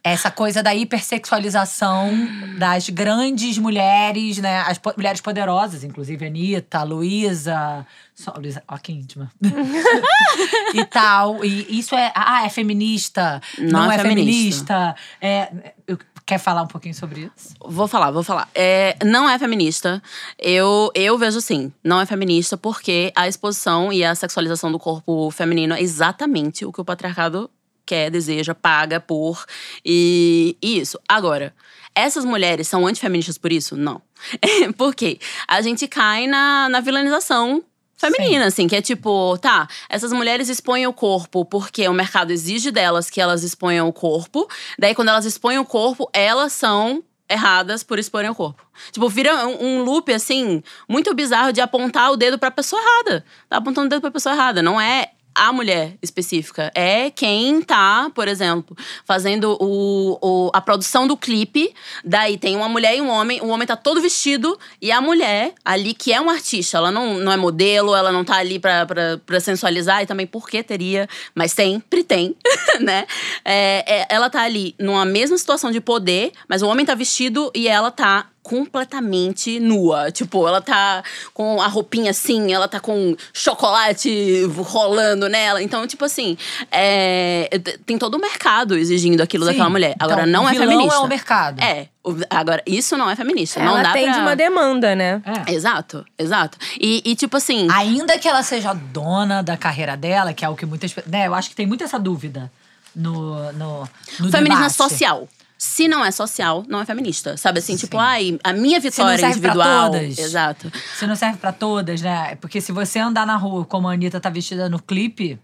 [0.02, 2.10] Essa coisa da hipersexualização
[2.58, 4.60] das grandes mulheres, né?
[4.60, 7.86] As po- mulheres poderosas, inclusive Anitta, Luísa.
[8.14, 9.30] Só, Luísa, ó, que íntima.
[10.74, 11.44] e tal.
[11.44, 12.12] E isso é.
[12.14, 13.40] Ah, é feminista.
[13.58, 14.94] Não, é, feminista.
[15.20, 15.50] É,
[15.86, 17.54] eu- quer falar um pouquinho sobre isso?
[17.60, 18.48] Vou falar, vou falar.
[18.54, 20.02] É, não é feminista.
[20.38, 25.30] Eu, eu vejo sim, não é feminista porque a exposição e a sexualização do corpo
[25.30, 27.50] feminino é exatamente o que o patriarcado
[27.88, 29.44] quer, deseja, paga por.
[29.84, 30.98] E, e isso.
[31.08, 31.54] Agora,
[31.94, 33.76] essas mulheres são antifeministas por isso?
[33.76, 34.02] Não.
[34.76, 35.18] por quê?
[35.46, 37.64] A gente cai na, na vilanização
[37.96, 42.70] feminina, assim, que é tipo, tá, essas mulheres expõem o corpo porque o mercado exige
[42.70, 44.48] delas que elas exponham o corpo.
[44.78, 48.62] Daí, quando elas expõem o corpo, elas são erradas por exporem o corpo.
[48.92, 53.24] Tipo, vira um, um loop, assim, muito bizarro de apontar o dedo pra pessoa errada.
[53.48, 54.62] Tá apontando o dedo pra pessoa errada.
[54.62, 56.70] Não é a mulher específica.
[56.74, 61.72] É quem tá, por exemplo, fazendo o, o- a produção do clipe.
[62.04, 63.40] Daí tem uma mulher e um homem.
[63.40, 64.58] O homem tá todo vestido.
[64.82, 68.24] E a mulher, ali, que é uma artista, ela não, não é modelo, ela não
[68.24, 70.02] tá ali pra, pra, pra sensualizar.
[70.02, 72.34] E também porque teria, mas sempre tem,
[72.80, 73.06] né?
[73.44, 77.50] É, é, ela tá ali numa mesma situação de poder, mas o homem tá vestido
[77.54, 80.10] e ela tá completamente nua.
[80.10, 81.02] Tipo, ela tá
[81.34, 85.62] com a roupinha assim, ela tá com chocolate rolando nela.
[85.62, 86.36] Então, tipo assim,
[86.70, 87.50] é,
[87.84, 89.50] tem todo o mercado exigindo aquilo Sim.
[89.52, 89.94] daquela mulher.
[89.98, 90.96] Agora, Então, não é vilão feminista.
[90.96, 91.60] é o mercado.
[91.62, 91.88] É.
[92.30, 93.60] Agora, isso não é feminista.
[93.60, 94.22] não Ela dá atende pra...
[94.22, 95.20] uma demanda, né?
[95.46, 95.52] É.
[95.52, 96.56] Exato, exato.
[96.80, 97.68] E, e, tipo assim.
[97.70, 100.94] Ainda que ela seja dona da carreira dela, que é o que muitas.
[101.06, 102.50] Né, eu acho que tem muito essa dúvida
[102.96, 103.52] no.
[103.52, 103.80] no,
[104.20, 104.64] no Feminismo debate.
[104.64, 105.28] é social.
[105.60, 107.36] Se não é social, não é feminista.
[107.36, 109.90] Sabe assim, tipo, ai, a minha vitória serve pra individual.
[109.90, 110.18] todas.
[110.18, 110.72] Exato.
[110.96, 112.36] Se não serve pra todas, né?
[112.36, 115.36] Porque se você andar na rua como a Anitta tá vestida no clipe,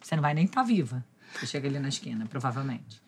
[0.00, 1.04] você não vai nem estar viva.
[1.34, 3.02] Você chega ali na esquina, provavelmente.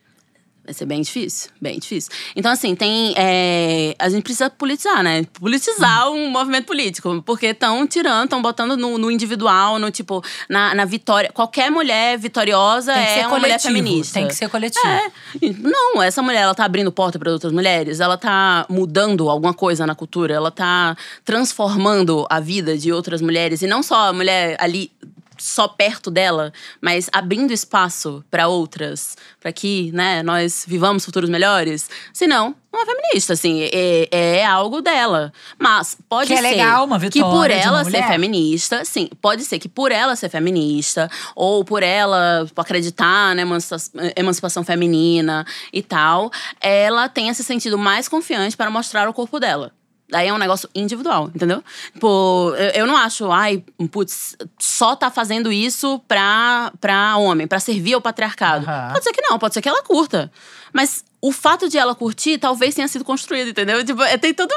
[0.71, 2.12] Vai ser bem difícil, bem difícil.
[2.37, 3.12] Então, assim, tem.
[3.16, 5.27] é, a gente precisa politizar, né?
[5.33, 7.21] Politizar um movimento político.
[7.27, 11.33] Porque estão tirando, estão botando no, no individual, no tipo, na, na vitória.
[11.33, 14.14] Qualquer mulher vitoriosa é uma mulher feminista.
[14.14, 14.87] Tem que ser coletivo.
[14.87, 15.11] É.
[15.59, 19.85] Não, essa mulher, ela tá abrindo porta para outras mulheres, ela tá mudando alguma coisa
[19.85, 23.61] na cultura, ela tá transformando a vida de outras mulheres.
[23.61, 24.93] E não só a mulher ali
[25.41, 31.88] só perto dela, mas abrindo espaço para outras, para que, né, nós vivamos futuros melhores.
[32.12, 35.32] Senão, não é feminista, assim, é, é algo dela.
[35.59, 39.43] Mas pode Que é ser legal, uma que por uma ela ser feminista, sim, pode
[39.45, 45.82] ser que por ela ser feminista ou por ela acreditar na emanci- emancipação feminina e
[45.82, 46.30] tal,
[46.61, 49.72] ela tenha se sentido mais confiante para mostrar o corpo dela.
[50.11, 51.63] Daí é um negócio individual, entendeu?
[51.93, 57.61] Tipo, eu, eu não acho, ai, putz, só tá fazendo isso pra, pra homem, pra
[57.61, 58.67] servir ao patriarcado.
[58.69, 58.93] Aham.
[58.93, 60.31] Pode ser que não, pode ser que ela curta.
[60.73, 63.85] Mas o fato de ela curtir talvez tenha sido construído, entendeu?
[63.85, 64.53] Tipo, é, tem todo.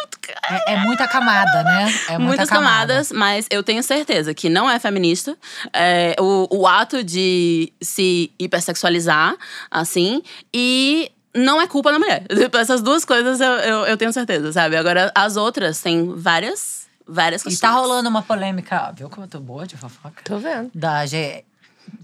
[0.50, 1.84] É, é muita camada, né?
[2.08, 2.68] É muita Muitas camada.
[2.94, 5.38] camadas, mas eu tenho certeza que não é feminista.
[5.74, 9.36] É, o, o ato de se hipersexualizar,
[9.70, 10.22] assim,
[10.54, 12.26] e não é culpa da mulher.
[12.34, 14.76] Tipo, Essas duas coisas eu, eu, eu tenho certeza, sabe?
[14.76, 17.60] Agora, as outras têm várias, várias E questões.
[17.72, 18.92] tá rolando uma polêmica.
[18.96, 20.22] Viu como eu tô boa de fofoca?
[20.24, 20.70] Tô vendo.
[20.74, 21.44] Da G.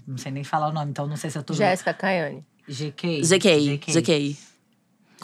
[0.06, 1.54] Não sei nem falar o nome, então não sei se eu tô.
[1.54, 2.44] Jéssica Caiane.
[2.68, 3.22] GK.
[3.22, 4.36] GK, GK.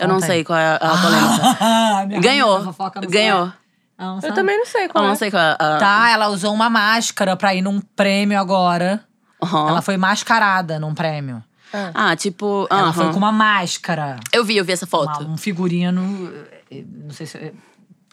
[0.00, 1.56] Eu não sei qual é a, a polêmica.
[1.60, 2.74] Ah, minha Ganhou,
[3.08, 3.52] ganhou.
[3.98, 5.08] não Eu também não sei Eu qual é.
[5.08, 5.78] não sei qual é a.
[5.78, 9.02] Tá, ela usou uma máscara pra ir num prêmio agora.
[9.42, 9.68] Aham.
[9.70, 11.42] Ela foi mascarada num prêmio.
[11.72, 11.90] Ah.
[12.10, 12.66] Ah, tipo.
[12.70, 12.92] Ela aham.
[12.92, 14.18] foi com uma máscara.
[14.32, 15.20] Eu vi, eu vi essa foto.
[15.24, 16.32] uma- um figurino.
[16.70, 17.52] eh, Não sei se.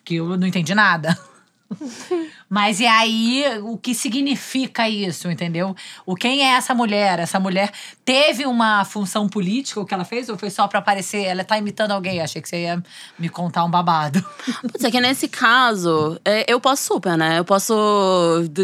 [0.03, 1.17] Que eu não entendi nada.
[2.53, 5.75] Mas e aí, o que significa isso, entendeu?
[6.05, 7.17] O quem é essa mulher?
[7.17, 7.71] Essa mulher
[8.05, 10.29] teve uma função política, o que ela fez?
[10.29, 11.23] Ou foi só pra aparecer?
[11.25, 12.21] Ela tá imitando alguém?
[12.21, 12.83] Achei que você ia
[13.17, 14.23] me contar um babado.
[14.71, 17.39] Putz, é que nesse caso, é, eu posso super, né?
[17.39, 17.73] Eu posso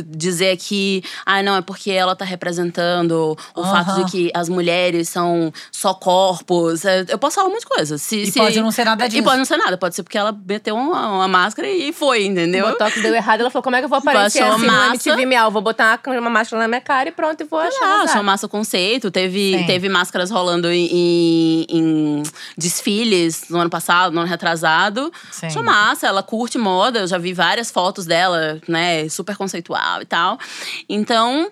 [0.08, 3.72] dizer que, ah, não, é porque ela tá representando o Aham.
[3.86, 6.86] fato de que as mulheres são só corpos.
[6.86, 7.98] É, Eu posso falar um monte de coisa.
[7.98, 9.24] Se, E se- pode não ser nada E disso.
[9.24, 9.78] pode não ser nada.
[9.80, 12.68] Pode ser porque ela meteu uma, uma máscara e foi, entendeu?
[12.68, 15.10] O Botox deu errado, ela falou: como é que eu vou aparecer assim no massa.
[15.10, 15.52] MTV Miau?
[15.52, 17.80] Vou botar uma, uma máscara na minha cara e pronto, e vou achar.
[17.84, 19.10] Ah, achou massa o conceito.
[19.12, 19.66] Teve, Sim.
[19.66, 22.24] teve máscaras rolando em, em-
[22.58, 25.12] desfiles no ano passado, no ano retrasado.
[25.32, 25.48] Sim.
[25.48, 27.00] Achou massa, ela curte moda.
[27.00, 29.08] Eu já vi várias fotos dela, né?
[29.10, 30.38] Super conceitual e tal.
[30.88, 31.50] Então,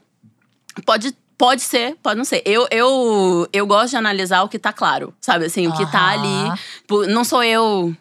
[0.86, 1.16] pode.
[1.40, 2.42] Pode ser, pode não ser.
[2.44, 5.46] Eu, eu, eu gosto de analisar o que tá claro, sabe?
[5.46, 6.50] Assim, o que tá Aham.
[6.90, 7.14] ali.
[7.14, 7.96] Não sou eu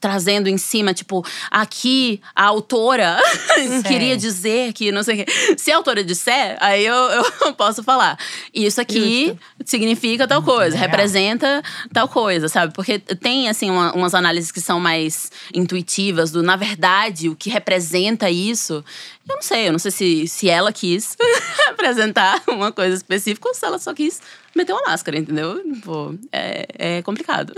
[0.00, 3.18] trazendo em cima, tipo, aqui a autora
[3.86, 5.32] queria dizer que não sei o quê.
[5.56, 6.94] Se a autora disser, aí eu,
[7.42, 8.18] eu posso falar.
[8.54, 10.88] Isso aqui significa tal coisa, legal.
[10.90, 12.72] representa tal coisa, sabe?
[12.72, 17.50] Porque tem, assim, uma- umas análises que são mais intuitivas do, na verdade, o que
[17.50, 18.84] representa isso.
[19.28, 21.16] Eu não sei, eu não sei se, se ela quis
[21.68, 24.20] representar uma coisa específica ou se ela só quis
[24.56, 25.62] meter uma máscara, entendeu?
[25.84, 26.66] Pô, é,
[26.98, 27.52] é complicado.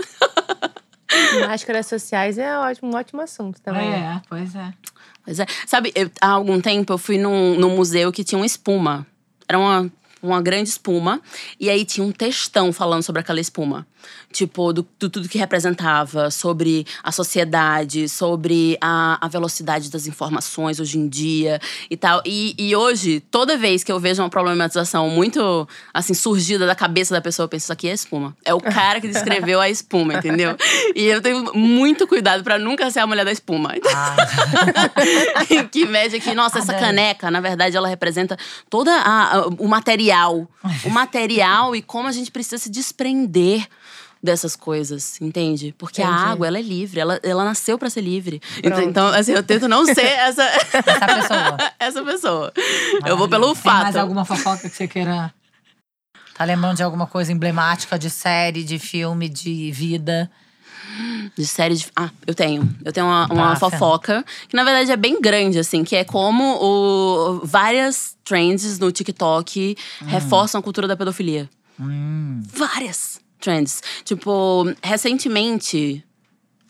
[1.47, 3.91] Máscaras sociais é ótimo, um ótimo assunto também.
[3.93, 4.73] É, pois é.
[5.25, 5.45] Pois é.
[5.65, 9.05] Sabe, eu- há algum tempo eu fui num, num museu que tinha uma espuma.
[9.47, 9.91] Era uma,
[10.23, 11.21] uma grande espuma.
[11.59, 13.85] E aí tinha um textão falando sobre aquela espuma.
[14.31, 20.79] Tipo, do, do tudo que representava, sobre a sociedade, sobre a, a velocidade das informações
[20.79, 21.59] hoje em dia
[21.89, 22.21] e tal.
[22.25, 27.13] E, e hoje, toda vez que eu vejo uma problematização muito, assim, surgida da cabeça
[27.13, 28.35] da pessoa, eu penso, isso aqui é espuma.
[28.43, 30.57] É o cara que descreveu a espuma, entendeu?
[30.95, 33.73] E eu tenho muito cuidado pra nunca ser a mulher da espuma.
[33.93, 34.15] Ah,
[35.71, 38.37] que mede aqui, nossa, essa caneca, na verdade, ela representa
[38.69, 38.89] todo
[39.59, 40.12] o material.
[40.85, 43.67] O material e como a gente precisa se desprender
[44.21, 45.75] dessas coisas, entende?
[45.77, 46.23] Porque a Entendi.
[46.23, 48.41] água, ela é livre, ela, ela nasceu pra ser livre.
[48.63, 51.57] Então, então, assim, eu tento não ser essa, essa pessoa.
[51.77, 52.53] essa pessoa.
[53.05, 53.83] Eu vou pelo Tem fato.
[53.83, 55.33] mais alguma fofoca que você queira.
[56.35, 60.31] Tá lembrando de alguma coisa emblemática de série, de filme, de vida?
[61.35, 61.87] De série de.
[61.95, 62.69] Ah, eu tenho.
[62.85, 66.43] Eu tenho uma, uma fofoca que, na verdade, é bem grande, assim, que é como
[66.61, 69.75] o, várias trends no TikTok
[70.05, 71.49] reforçam a cultura da pedofilia.
[71.79, 72.43] Hum.
[72.53, 73.81] Várias trends.
[74.03, 76.03] Tipo, recentemente.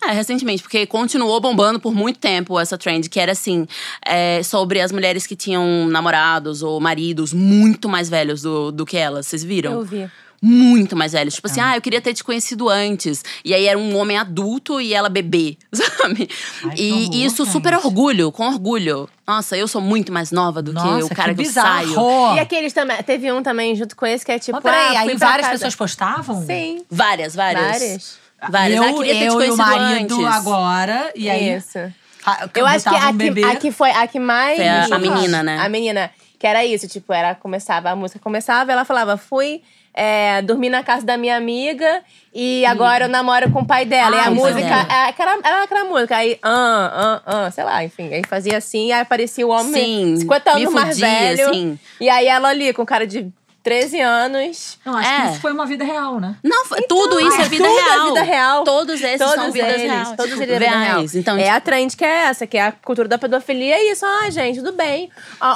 [0.05, 3.66] É, recentemente, porque continuou bombando por muito tempo essa trend, que era assim,
[4.05, 8.97] é, sobre as mulheres que tinham namorados ou maridos muito mais velhos do, do que
[8.97, 9.28] elas.
[9.28, 9.74] Vocês viram?
[9.74, 10.11] Eu vi.
[10.46, 11.36] Muito mais velhos.
[11.36, 13.24] Tipo assim, ah, eu queria ter te conhecido antes.
[13.46, 16.30] E aí era um homem adulto e ela bebê, sabe?
[16.66, 17.86] Ai, que e horror, isso super gente.
[17.86, 19.10] orgulho, com orgulho.
[19.26, 21.94] Nossa, eu sou muito mais nova do Nossa, que o cara que, eu bizarro.
[21.96, 22.36] saio.
[22.36, 22.98] E aqueles também.
[23.04, 24.56] Teve um também junto com esse que é tipo.
[24.58, 25.52] Mas peraí, ah, aí várias casa.
[25.54, 26.46] pessoas postavam?
[26.46, 26.84] Sim.
[26.91, 27.64] Várias, várias.
[27.64, 28.18] Várias.
[28.50, 28.78] Várias.
[28.78, 30.36] Eu, ah, queria ter te eu e o conhecido marido antes.
[30.36, 31.12] agora.
[31.16, 31.56] E aí.
[31.56, 31.80] Isso.
[32.20, 34.58] fa- Eu acho que a um que, a que foi a que mais.
[34.58, 35.58] Foi a- a menina, né?
[35.60, 36.12] A menina.
[36.38, 39.62] Que era isso, tipo, era, começava, a música começava, ela falava, fui
[39.94, 42.02] é, dormir na casa da minha amiga
[42.34, 44.16] e agora eu namoro com o pai dela.
[44.16, 47.52] Ah, e a o pai música, é, aquela, era aquela música, aí, ah, ah, ah,
[47.52, 48.12] sei lá, enfim.
[48.12, 51.50] Aí fazia assim, aí aparecia o homem Sim, 50 me anos mais fudia, velho.
[51.50, 51.80] assim.
[52.02, 53.32] E aí ela ali, com cara de
[53.64, 54.78] 13 anos.
[54.86, 55.22] Não, acho É.
[55.22, 56.36] que isso foi uma vida real, né?
[56.43, 58.07] Não, foi- tudo isso é vida tudo é real.
[58.07, 58.64] vida real.
[58.66, 60.07] Todos esses Todos são vidas eles, reais.
[60.09, 60.80] todos eles é vida real.
[60.80, 61.16] reais.
[61.16, 63.76] Então, é a trend que é essa, que é a cultura da pedofilia.
[63.76, 65.09] É isso, ah, gente, tudo bem.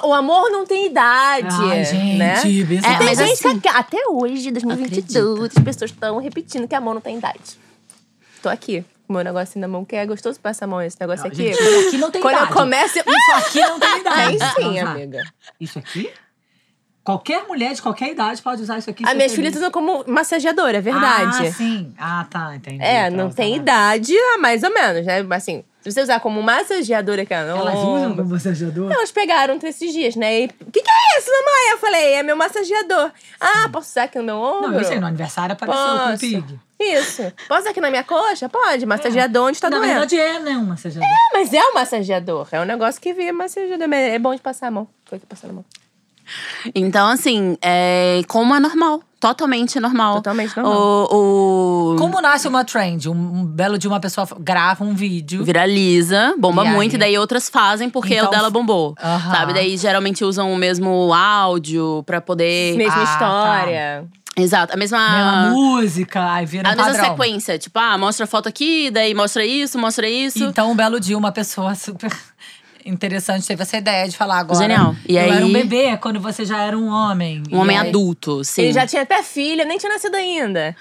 [0.04, 1.48] O amor não tem idade.
[1.70, 2.42] Ai, gente, né?
[2.66, 2.96] bizarro.
[2.96, 6.94] É, Tem mas gente assim- que até hoje, 2022, as pessoas estão repetindo que amor
[6.94, 7.60] não tem idade.
[8.42, 10.96] Tô aqui, com o meu negocinho na mão, que é gostoso passar a mão esse
[11.00, 11.54] negócio Não, aqui.
[11.54, 12.52] gente, isso aqui não tem Quando idade.
[12.52, 13.00] eu começo.
[13.00, 14.38] Isso aqui não tem idade.
[14.38, 15.24] Tem sim, Não, amiga.
[15.60, 16.10] Isso aqui?
[17.08, 19.02] Qualquer mulher de qualquer idade pode usar isso aqui.
[19.06, 19.48] As ser minhas feliz.
[19.54, 21.48] filhas usam como massageadora, é verdade.
[21.48, 21.94] Ah, sim.
[21.98, 22.84] Ah, tá, entendi.
[22.84, 25.26] É, Pra não usar tem na- idade, ah, mais ou menos, né?
[25.32, 28.92] Assim, se você usar como massageadora, que é Elas usam como massageador?
[28.92, 30.42] Elas pegaram esses dias, né?
[30.42, 31.72] E, o que, que é isso, mamãe?
[31.72, 33.10] Eu falei, é meu massageador.
[33.40, 34.72] Ah, posso usar aqui no meu ombro?
[34.72, 36.18] Não, eu sei, no aniversário apareceu com o.
[36.20, 36.60] Pig.
[36.78, 37.24] Isso.
[37.48, 38.50] Posso usar aqui na minha coxa?
[38.50, 38.86] Pode.
[38.86, 39.92] Massageador onde tá Na doendo.
[39.94, 41.10] verdade é, né, um massageador.
[41.32, 42.48] Mas é um massageador.
[42.52, 43.88] É um negócio que via massageador.
[43.88, 44.90] mas É bom de passar a mão.
[45.06, 45.64] Foi que passar a mão.
[46.76, 49.02] Então, assim, é, como é normal.
[49.20, 50.16] Totalmente normal.
[50.18, 51.08] Totalmente normal.
[51.12, 53.10] O, o- Como nasce uma trend?
[53.10, 55.44] Um, um belo de uma pessoa grava um vídeo.
[55.44, 56.74] Viraliza, bomba E aí?
[56.76, 58.94] muito, e daí outras fazem porque Então, o dela bombou.
[59.02, 59.32] Aham.
[59.32, 59.54] Sabe?
[59.54, 62.78] Daí geralmente usam o mesmo áudio pra poder.
[62.78, 64.06] Mesma Ah, história.
[64.40, 65.00] Exato, a mesma.
[65.00, 67.06] Mesma música, aí vira um a mesma padrão.
[67.10, 67.58] sequência.
[67.58, 70.44] Tipo, ah, mostra a foto aqui, daí mostra isso, mostra isso.
[70.44, 72.12] Então, um belo dia, uma pessoa super
[72.88, 74.60] interessante teve essa ideia de falar agora.
[74.60, 74.96] Genial.
[75.08, 77.44] E eu aí- era um bebê quando você já era um homem.
[77.52, 78.64] um homem aí- adulto, sim.
[78.64, 80.76] Ele já tinha até filha, nem tinha nascido ainda.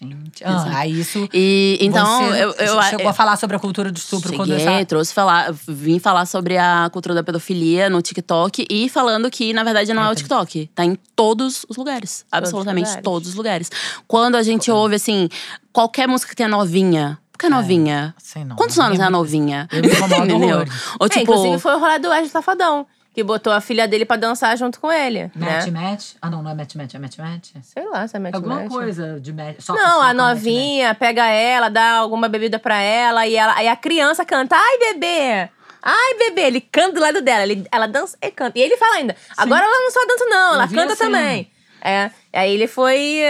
[0.00, 1.28] Gente, ah, isso.
[1.34, 4.50] E então, você eu, eu, chegou eu a falar sobre a cultura do estupro quando
[4.56, 4.86] Cheguei, essa.
[4.86, 9.64] trouxe falar, vim falar sobre a cultura da pedofilia no TikTok e falando que, na
[9.64, 10.70] verdade, não é o TikTok.
[10.72, 12.24] Tá em todos os lugares.
[12.30, 13.02] Absolutamente lugares.
[13.02, 13.70] todos os lugares.
[14.06, 15.28] Quando a gente ouve, assim,
[15.72, 17.18] qualquer música que tenha novinha.
[17.38, 18.14] Por que novinha?
[18.18, 18.56] Sei não.
[18.56, 19.68] Quantos anos é a novinha?
[19.70, 20.64] eu me incomodo Entendeu?
[20.98, 21.22] Ou É, tipo.
[21.22, 22.84] inclusive foi o rolê do Wesley Safadão,
[23.14, 25.30] que botou a filha dele pra dançar junto com ele.
[25.36, 25.70] Match, né?
[25.90, 26.06] match?
[26.20, 27.50] Ah, não, não é match, match, é match, match.
[27.62, 28.68] Sei lá se é match Alguma match.
[28.68, 29.56] coisa de match.
[29.60, 33.36] Só- Não, só a com match, novinha pega ela, dá alguma bebida pra ela e,
[33.36, 35.48] ela, aí a criança canta, ai bebê!
[35.80, 38.58] Ai, bebê, ele canta do lado dela, ele, ela dança e canta.
[38.58, 41.10] E ele fala ainda, agora ela não só dança, não, ela canta a cena.
[41.18, 41.50] também.
[41.82, 43.22] É, aí ele foi.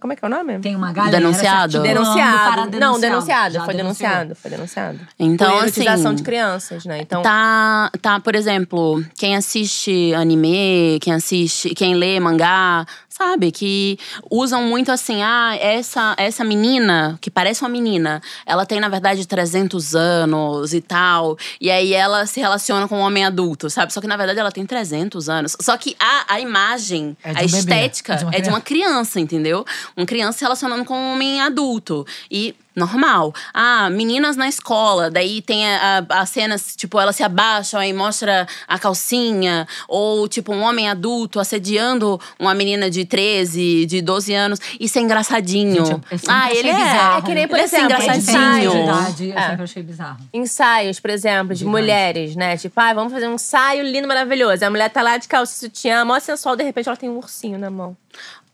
[0.00, 0.58] Como é que é o nome?
[0.60, 1.82] Tem uma galera Denunciado.
[1.82, 2.78] Denunciado.
[2.78, 3.54] Não, denunciado.
[3.54, 4.08] Já Foi denunciou.
[4.08, 4.34] denunciado.
[4.36, 5.00] Foi denunciado.
[5.18, 7.00] Então, Por assim, de crianças, né?
[7.00, 7.22] Então.
[7.22, 12.86] Tá, tá, por exemplo, quem assiste anime, quem assiste, quem lê mangá,
[13.18, 13.50] sabe?
[13.50, 13.98] Que
[14.30, 19.26] usam muito assim, ah, essa, essa menina, que parece uma menina, ela tem, na verdade,
[19.26, 21.36] 300 anos e tal.
[21.60, 23.92] E aí ela se relaciona com um homem adulto, sabe?
[23.92, 25.56] Só que, na verdade, ela tem 300 anos.
[25.60, 28.48] Só que a, a imagem, É a um bebê, estética é de uma é de
[28.48, 29.64] uma criança, entendeu?
[29.96, 32.06] Uma criança se relacionando com um homem adulto.
[32.30, 33.34] E normal.
[33.52, 37.92] Ah, meninas na escola, daí tem a, a, as cenas, tipo, elas se abaixam e
[37.92, 39.66] mostra a calcinha.
[39.88, 44.60] Ou, tipo, um homem adulto assediando uma menina de 13, de 12 anos.
[44.78, 45.84] Isso é engraçadinho.
[45.84, 46.74] Gente, eu- eu sempre ah, ele é.
[46.74, 47.18] bizarro.
[47.18, 48.82] É que nem, por ele é assim, exemplo, É engraçadinho.
[48.84, 49.48] idade, eu É.
[49.48, 50.18] sempre achei bizarro.
[50.32, 51.82] ensaios, por exemplo, de Demais.
[51.82, 52.56] mulheres, né?
[52.56, 54.64] Tipo, ah, vamos fazer um ensaio lindo, maravilhoso.
[54.64, 57.58] A mulher tá lá de calça sutiã, mó sensual, de repente ela tem um ursinho
[57.58, 57.96] na mão.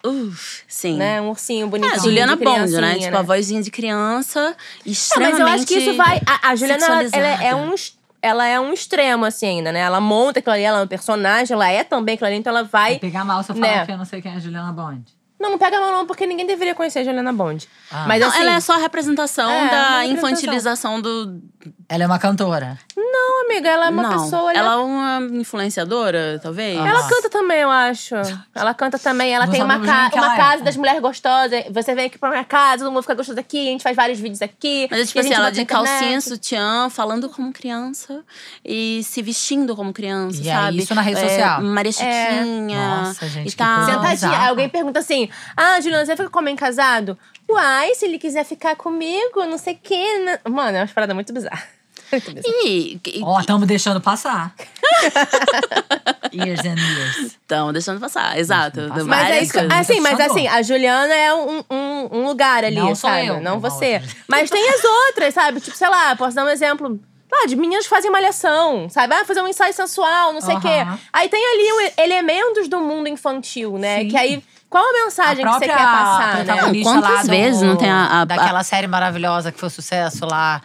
[0.05, 0.97] Uf, sim.
[0.97, 1.21] Né?
[1.21, 1.95] Um ursinho É, bonitinho.
[1.95, 2.99] a Juliana Bond, né?
[2.99, 4.41] Tipo, a vozinha de criança,
[4.85, 6.21] Não, extremamente mas eu acho que isso vai.
[6.27, 7.57] A, a Juliana, ela, ela é sexualizada.
[7.57, 7.75] um.
[8.23, 9.81] Ela é um extremo, assim, ainda, né?
[9.81, 12.65] Ela monta aquilo ali, ela é um personagem, ela é também aquilo ali, então ela
[12.65, 12.93] vai.
[12.93, 13.85] Vai pegar mal se eu falar né?
[13.87, 15.03] que eu não sei quem é a Juliana Bond.
[15.39, 17.68] Não, não pega mal, não, porque ninguém deveria conhecer a Juliana Bond.
[17.91, 18.05] Ah.
[18.07, 18.41] Mas Não, assim.
[18.41, 20.12] ela é só a representação É, da representação.
[20.30, 21.41] infantilização do.
[21.89, 22.78] Ela é uma cantora.
[22.97, 24.22] Não, amiga, ela é uma não.
[24.24, 24.53] pessoa.
[24.53, 26.78] Ela é uma influenciadora, talvez?
[26.78, 26.89] Ah.
[26.89, 28.14] Ela canta também, eu acho.
[28.55, 29.35] Ela canta também.
[29.35, 30.37] Ela Não tem uma, ca uma ela é.
[30.37, 31.64] casa das mulheres gostosas.
[31.70, 34.18] Você vem aqui pra minha casa, todo mundo fica gostoso aqui, a gente faz vários
[34.20, 34.87] vídeos aqui.
[34.91, 38.22] Mas é tipo a assim, ela de calcinha, sutiã, falando como criança
[38.64, 40.78] e se vestindo como criança, E é sabe?
[40.78, 41.62] isso na rede É, social?
[41.62, 42.97] Maria Chiquinha.
[43.05, 43.85] Nossa, gente, e que tal.
[43.85, 44.49] Sentadinha.
[44.49, 45.24] alguém pergunta assim:
[45.57, 47.18] Ah, Juliana, você fica com homem casado?
[47.49, 50.18] Uai, se ele quiser ficar comigo, não sei o quê.
[50.18, 51.62] né?" Mano, é uma parada muito bizarra.
[52.12, 52.55] Muito bizarra.
[52.64, 54.55] E, Ó, estamos deixando passar.
[56.33, 57.37] years and years.
[57.45, 58.77] então, deixando passar, exato.
[58.89, 59.09] Deixando passar.
[59.09, 59.53] Mas é isso.
[59.72, 63.27] Assim, mas assim, a Juliana é um, um, um lugar ali, Não sabe?
[63.27, 63.95] eu, é Não você.
[63.95, 64.09] outra.
[64.29, 65.61] Mas tem as outras, sabe?
[65.61, 67.01] Tipo, sei lá, posso dar um exemplo.
[67.33, 69.12] Ah, de meninas que fazem malhação, sabe?
[69.12, 70.68] Ah, fazer um ensaio sensual, não sei o quê.
[70.68, 70.99] Aham.
[71.12, 74.01] Aí tem ali o- elementos do mundo infantil, né?
[74.03, 74.09] Sim.
[74.09, 74.43] Que aí,
[74.75, 76.62] qual a mensagem a que você quer passar, né?
[76.62, 80.27] Não, quantas lá do- vezes não tem a- a- daquela série maravilhosa que foi sucesso
[80.27, 80.61] lá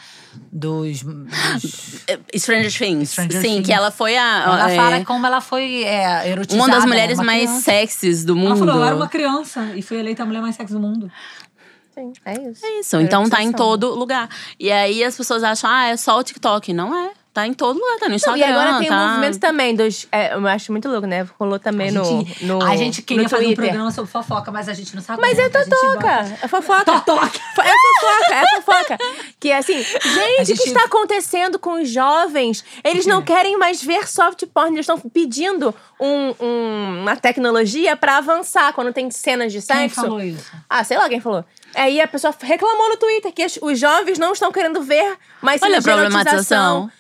[0.52, 2.06] dos, dos
[2.36, 3.12] Stranger Things.
[3.12, 3.66] Stranger Sim, Things.
[3.68, 4.44] que ela foi a.
[4.46, 6.64] ela é, fala como ela foi é, erotizada.
[6.64, 6.90] uma das né?
[6.90, 7.62] mulheres Uma mais criança.
[7.66, 8.48] sexys do mundo.
[8.48, 11.12] Ela falou, eu era uma criança e fui eleita a mulher mais sexy do mundo.
[11.94, 12.66] Sim, é isso.
[12.66, 14.28] É isso, então tá em todo lugar.
[14.60, 16.74] E aí as pessoas acham, ah, é só o TikTok.
[16.74, 17.12] Não é.
[17.40, 18.40] Tá em todo lugar, tá no Não, Instagram.
[18.40, 18.96] e agora tem tá...
[18.98, 20.08] um movimento também dos.
[20.12, 21.26] é, eu acho muito louco, né?
[21.40, 22.62] Rolou também A no, gente, no.
[22.62, 23.66] a gente queria no fazer um Twitter.
[23.66, 25.22] programa sobre fofoca, mas a gente não sabe.
[25.22, 26.38] Mas é totoca.
[26.42, 26.84] É fofoca.
[26.86, 27.40] Totoca.
[27.60, 28.98] É fofoca, é fofoca.
[29.40, 32.64] Que assim, gente, o gente- que está acontecendo com os jovens?
[32.84, 38.18] Eles não querem mais ver soft porn, eles estão pedindo um- um- uma tecnologia pra
[38.18, 39.80] avançar quando tem cenas de sexo.
[39.80, 40.52] Quem falou isso?
[40.70, 41.46] Ah, sei lá quem falou.
[41.76, 45.78] Aí a pessoa reclamou no Twitter que os- jovens não estão querendo ver mais Olha
[45.78, 46.20] a cenas de erotização.
[46.20, 46.92] problematização.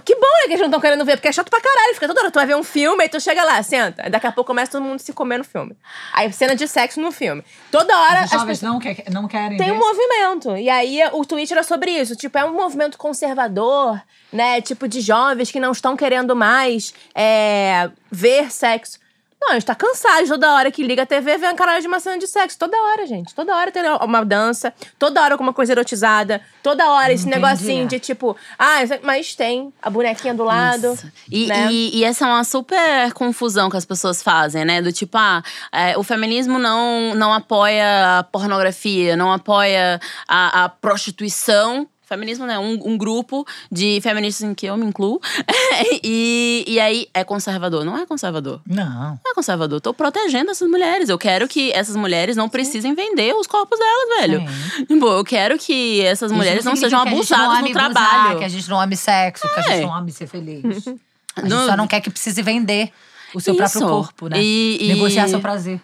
[0.00, 1.94] Que bom, né, que eles não estão querendo ver, porque é chato pra caralho.
[1.94, 4.08] Fica toda hora, tu vai ver um filme, aí tu chega lá, senta.
[4.10, 5.76] Daqui a pouco começa todo mundo se comer no filme.
[6.12, 7.44] Aí cena de sexo no filme.
[7.70, 8.72] Toda hora Os as jovens pessoas...
[8.72, 9.72] não, quer, não querem Tem ver.
[9.72, 10.56] um movimento.
[10.56, 12.16] E aí o tweet era sobre isso.
[12.16, 14.00] Tipo, é um movimento conservador,
[14.32, 14.60] né?
[14.60, 19.03] Tipo, de jovens que não estão querendo mais é, ver sexo.
[19.44, 20.26] Não, a gente tá cansado.
[20.26, 22.58] Toda hora que liga a TV, vê uma caralho de uma cena de sexo.
[22.58, 23.34] Toda hora, gente.
[23.34, 24.72] Toda hora tem uma dança.
[24.98, 26.40] Toda hora alguma coisa erotizada.
[26.62, 27.42] Toda hora esse Entendi.
[27.42, 28.34] negocinho de tipo...
[28.58, 30.88] Ah, mas tem a bonequinha do lado.
[30.88, 31.12] Nossa.
[31.30, 31.68] E, né?
[31.70, 34.80] e, e essa é uma super confusão que as pessoas fazem, né?
[34.80, 40.68] Do tipo, ah, é, o feminismo não, não apoia a pornografia, não apoia a, a
[40.70, 42.58] prostituição Feminismo, né?
[42.58, 45.20] Um, um grupo de feministas em que eu me incluo.
[46.02, 47.84] e, e aí, é conservador?
[47.84, 48.60] Não é conservador.
[48.66, 48.84] Não.
[49.24, 49.80] Não é conservador.
[49.80, 51.08] Tô protegendo essas mulheres.
[51.08, 54.86] Eu quero que essas mulheres não precisem vender os corpos delas, velho.
[54.86, 57.92] Tipo, eu quero que essas mulheres Isso não significa sejam não abusadas ame no abusar,
[58.10, 58.38] trabalho.
[58.38, 59.76] que a gente não ame sexo, que a É.
[59.76, 60.64] gente não ame ser feliz.
[60.64, 61.00] A gente
[61.50, 62.90] Não- só não quer que precise vender
[63.34, 63.88] o seu próprio Isso.
[63.88, 64.36] corpo, né?
[64.40, 65.80] E- e- Negociar seu prazer.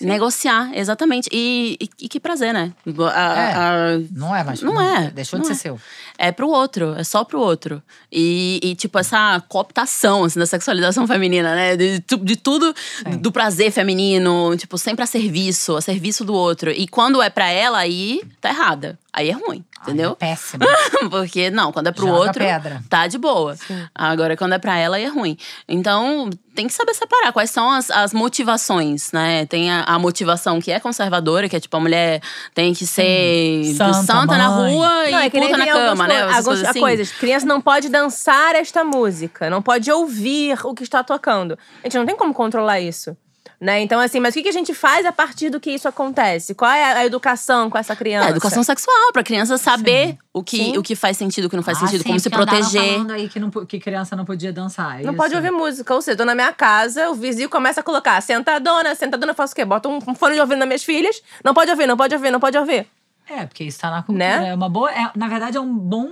[0.00, 1.28] Negociar, exatamente.
[1.32, 2.72] E, e, e que prazer, né?
[3.14, 4.60] A- a- Não é mais.
[4.62, 5.54] Não é, Deixou não de é.
[5.54, 5.80] ser seu.
[6.16, 7.82] É pro outro, é só pro outro.
[8.10, 11.76] E, e, tipo, essa cooptação, assim, da sexualização feminina, né?
[11.76, 12.74] De, de tudo,
[13.20, 16.70] do prazer feminino, tipo, sempre a serviço, a serviço do outro.
[16.70, 18.98] E quando é pra ela, aí tá errada.
[19.12, 20.16] Aí é ruim, entendeu?
[20.20, 20.64] Ai, é péssimo.
[21.10, 22.82] Porque, não, quando é pro Joga outro, pedra.
[22.90, 23.56] tá de boa.
[23.94, 25.36] Agora, quando é pra ela, aí é ruim.
[25.66, 29.46] Então, tem que saber separar quais são as, as motivações, né?
[29.46, 32.20] Tem a, a motivação que é conservadora, que é tipo, a mulher
[32.54, 36.22] tem que ser Santa, santa, na rua Não, e é puta na cama, né?
[36.22, 36.80] algumas coisas assim.
[36.80, 37.10] coisas.
[37.12, 41.58] Criança não pode dançar esta música, não pode ouvir o que está tocando.
[41.82, 43.16] A gente não tem como controlar isso.
[43.60, 43.80] Né?
[43.80, 46.54] Então, assim, mas o que a gente faz a partir do que isso acontece?
[46.54, 48.28] Qual é a educação com essa criança?
[48.28, 50.78] É, educação sexual, pra criança saber o que, Sim.
[50.78, 52.80] o que faz sentido, o que não faz Ah, sentido, sim, como se proteger.
[52.92, 55.00] falando aí que, não, que criança não podia dançar.
[55.00, 55.16] é Não isso?
[55.16, 55.92] pode ouvir música.
[55.92, 59.54] Ou seja, tô na minha casa, o vizinho começa a colocar sentadona, sentadona, eu faço
[59.54, 59.64] o quê?
[59.64, 61.20] Bota um um fone de ouvido nas minhas filhas.
[61.44, 62.86] Não pode ouvir, não pode ouvir, não pode ouvir.
[63.28, 64.40] É, porque isso tá na cultura.
[64.40, 64.50] Né?
[64.50, 64.88] É uma boa.
[64.92, 66.08] é- na verdade, é um bom,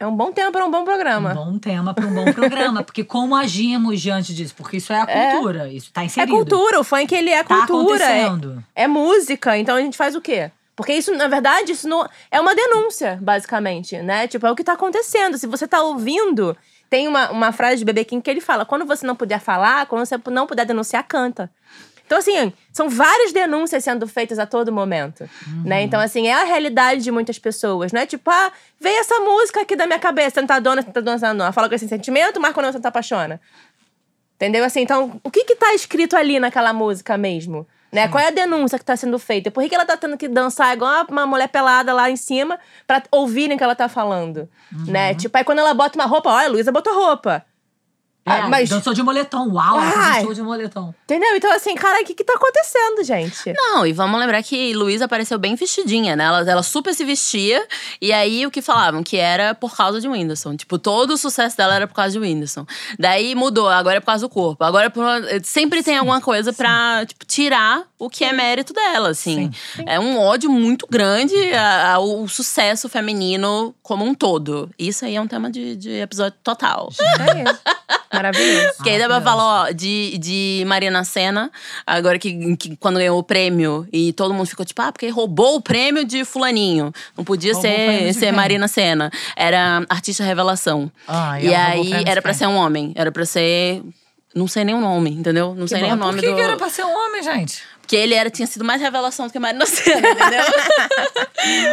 [0.00, 1.32] É um bom tempo para um bom programa.
[1.32, 2.82] um bom tema para um bom programa.
[2.82, 4.54] porque como agimos diante disso?
[4.56, 5.32] Porque isso é a É.
[5.32, 5.68] cultura.
[5.68, 6.32] Isso tá É inserido.
[6.34, 8.02] cultura, o funk ele é Tá cultura.
[8.02, 8.64] é- acontecendo.
[8.74, 10.50] É música, então a gente faz o quê?
[10.74, 14.26] Porque isso, na verdade, isso não é uma denúncia, basicamente, né?
[14.26, 15.36] Tipo, é o que tá acontecendo.
[15.36, 16.56] Se você tá ouvindo,
[16.88, 19.84] tem uma, uma frase de Bebê King que ele fala: quando você não puder falar,
[19.84, 21.50] quando você não puder denunciar, canta.
[22.10, 25.30] Então, assim, são várias denúncias sendo feitas a todo momento,
[25.64, 25.82] né?
[25.82, 28.50] Então, assim, é a realidade de muitas pessoas, não é tipo, ah,
[28.80, 31.52] veio essa música aqui da minha cabeça, sentadona, sentadona, sentadona.
[31.52, 33.40] Fala com esse sentimento, mas quando você tá apaixona.
[34.34, 34.64] Entendeu?
[34.64, 37.64] Assim, então, o que que tá escrito ali naquela música mesmo?
[37.92, 38.08] Né?
[38.08, 39.48] Qual é a denúncia que tá sendo feita?
[39.48, 42.58] Por que, que ela tá tendo que dançar igual uma mulher pelada lá em cima
[42.88, 44.48] pra ouvirem o que ela tá falando?
[44.88, 45.14] Né?
[45.14, 47.44] Tipo, aí quando ela bota uma roupa, olha, a Luísa botou roupa.
[48.30, 49.48] É, Ah, mas- dançou de moletom.
[49.52, 50.18] Uau, Ai.
[50.20, 50.94] dançou de moletom.
[51.04, 51.34] Entendeu?
[51.36, 53.52] Então, assim, cara, o que que tá acontecendo, gente?
[53.52, 56.24] Não, e vamos lembrar que Luísa apareceu bem vestidinha, né?
[56.24, 57.66] Ela, ela super se vestia.
[58.00, 59.02] E aí, o que falavam?
[59.02, 60.56] Que era por causa de Whindersson.
[60.56, 62.64] Tipo, todo o sucesso dela era por causa de Whindersson.
[62.98, 64.62] Daí mudou, agora é por causa do corpo.
[64.64, 65.04] Agora é por...
[65.44, 69.50] sempre tem alguma coisa pra tipo, tirar o que é mérito dela, assim.
[69.86, 74.68] É um ódio muito grande a- ao sucesso feminino como um todo.
[74.78, 76.88] Isso aí é um tema de, de episódio total.
[76.98, 77.60] É isso.
[78.12, 78.82] Maravilhoso.
[78.82, 81.50] Que aí dá pra falar, ó, de, de Marina Senna,
[81.86, 85.54] agora que, que quando ganhou o prêmio e todo mundo ficou tipo, ah, porque roubou
[85.56, 86.92] o prêmio de Fulaninho.
[87.16, 88.32] Não podia Roubou ser, ser?
[88.32, 89.10] Marina Senna.
[89.36, 90.90] Era artista revelação.
[91.06, 92.38] Ah, e o aí era pra quem?
[92.38, 92.92] ser um homem.
[92.96, 93.82] Era pra ser.
[94.34, 95.54] Não sei nem o nome, entendeu?
[95.56, 96.34] Não sei nem o Por nome que, do.
[96.36, 97.62] que era pra ser um homem, gente?
[97.90, 100.44] Porque ele era, tinha sido mais revelação do que Marina Senna, entendeu?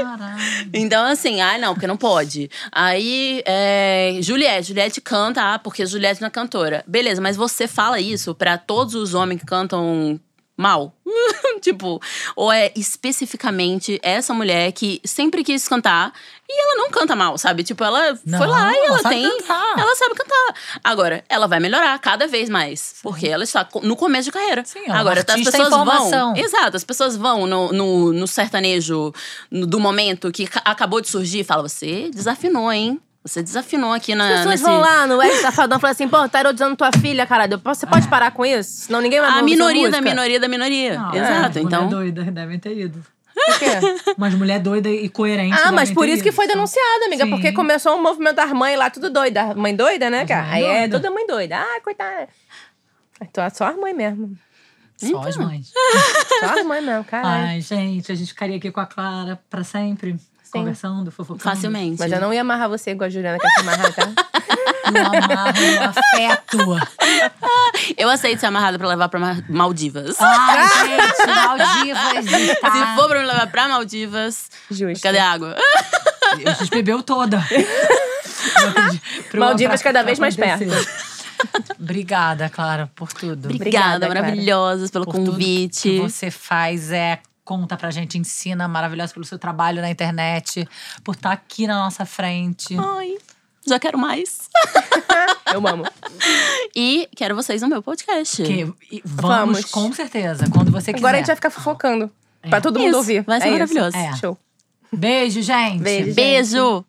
[0.04, 0.70] Caralho.
[0.74, 2.50] Então, assim, ai não, porque não pode.
[2.72, 6.84] Aí, é, Juliette, Juliette canta, ah, porque Juliette não é cantora.
[6.88, 10.20] Beleza, mas você fala isso pra todos os homens que cantam
[10.58, 10.94] mal?
[11.62, 12.02] tipo,
[12.36, 16.12] ou é especificamente essa mulher que sempre quis cantar
[16.50, 17.64] e ela não canta mal, sabe?
[17.64, 19.38] Tipo, ela Não, foi lá e ela ela sabe tem.
[19.38, 19.80] cantar.
[19.80, 20.56] Ela sabe cantar.
[20.84, 22.96] Agora, ela vai melhorar cada vez mais.
[23.04, 24.64] Porque ela está no começo de carreira.
[24.66, 26.36] Sim, ela é Agora, as pessoas vão.
[26.36, 29.14] Exato, as pessoas vão no, no, no sertanejo
[29.52, 33.00] no- do momento que ca- acabou de surgir e falam: você desafinou, hein?
[33.28, 34.26] Você desafinou aqui na.
[34.26, 34.64] As pessoas nesse...
[34.64, 37.60] vão lá no Ex Safadão e falam assim, pô, tá erodizando tua filha, caralho.
[37.64, 38.86] Você pode parar com isso?
[38.86, 40.98] Senão ninguém vai A minoria da minoria da minoria.
[40.98, 41.60] Não, Exato.
[41.60, 41.86] é, então.
[41.86, 43.06] Mulher doida devem ter ido.
[43.46, 43.68] Por quê?
[44.18, 45.56] Mas mulher doida e coerente.
[45.64, 47.26] Ah, mas por isso que foi denunciada, amiga.
[47.26, 47.30] Sim.
[47.30, 49.54] Porque começou o movimento das mães lá, tudo doida.
[49.54, 50.48] Mãe doida, né, cara?
[50.50, 51.00] Aí é doida.
[51.00, 51.58] toda mãe doida.
[51.58, 52.28] Ah, coitada.
[53.22, 54.36] Então, só as mães mesmo.
[54.98, 55.72] Só as mães.
[56.40, 57.46] Só as mães mesmo, caralho.
[57.46, 60.16] Ai, gente, a gente ficaria aqui com a Clara pra sempre.
[60.52, 61.44] Conversando, fofocando.
[61.44, 62.00] Facilmente.
[62.00, 64.10] Mas eu não ia amarrar você igual a Juliana quer te amarrar, tá?
[64.88, 66.58] Eu amarro no afeto.
[67.98, 70.16] Eu aceito ser amarrada pra levar pra Ma- Maldivas.
[70.18, 72.72] Ai, gente, Maldivas está...
[72.72, 75.04] Se for pra me levar pra Maldivas, Justo.
[75.04, 75.58] cadê a água?
[76.46, 77.44] A gente bebeu toda.
[79.34, 80.88] Maldivas cada vez mais acontecer.
[81.80, 83.50] Obrigada, Clara, por tudo.
[83.50, 85.82] Obrigada, Obrigada, maravilhosas, pelo por tudo convite.
[85.82, 90.68] que você faz, é conta pra gente, ensina, maravilhosa pelo seu trabalho na internet,
[91.02, 92.76] por estar aqui na nossa frente.
[92.78, 93.18] Ai,
[93.66, 94.50] já quero mais.
[95.54, 95.86] Eu amo.
[96.76, 98.44] E quero vocês no meu podcast.
[98.44, 98.66] Que,
[99.06, 99.66] vamos, Vamos.
[99.66, 100.98] com certeza, quando você quiser.
[101.06, 102.12] Agora a gente vai ficar fofocando.
[102.50, 103.24] Pra todo mundo Isso, ouvir.
[103.24, 103.96] vai ser É maravilhoso.
[103.96, 104.16] É.
[104.18, 104.38] Show.
[104.92, 105.82] Beijo, gente.
[105.82, 106.14] Beijo.
[106.16, 106.86] Beijo!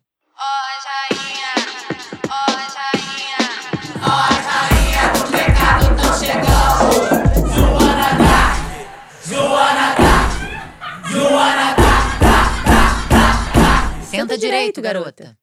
[14.39, 15.37] Direito, garota.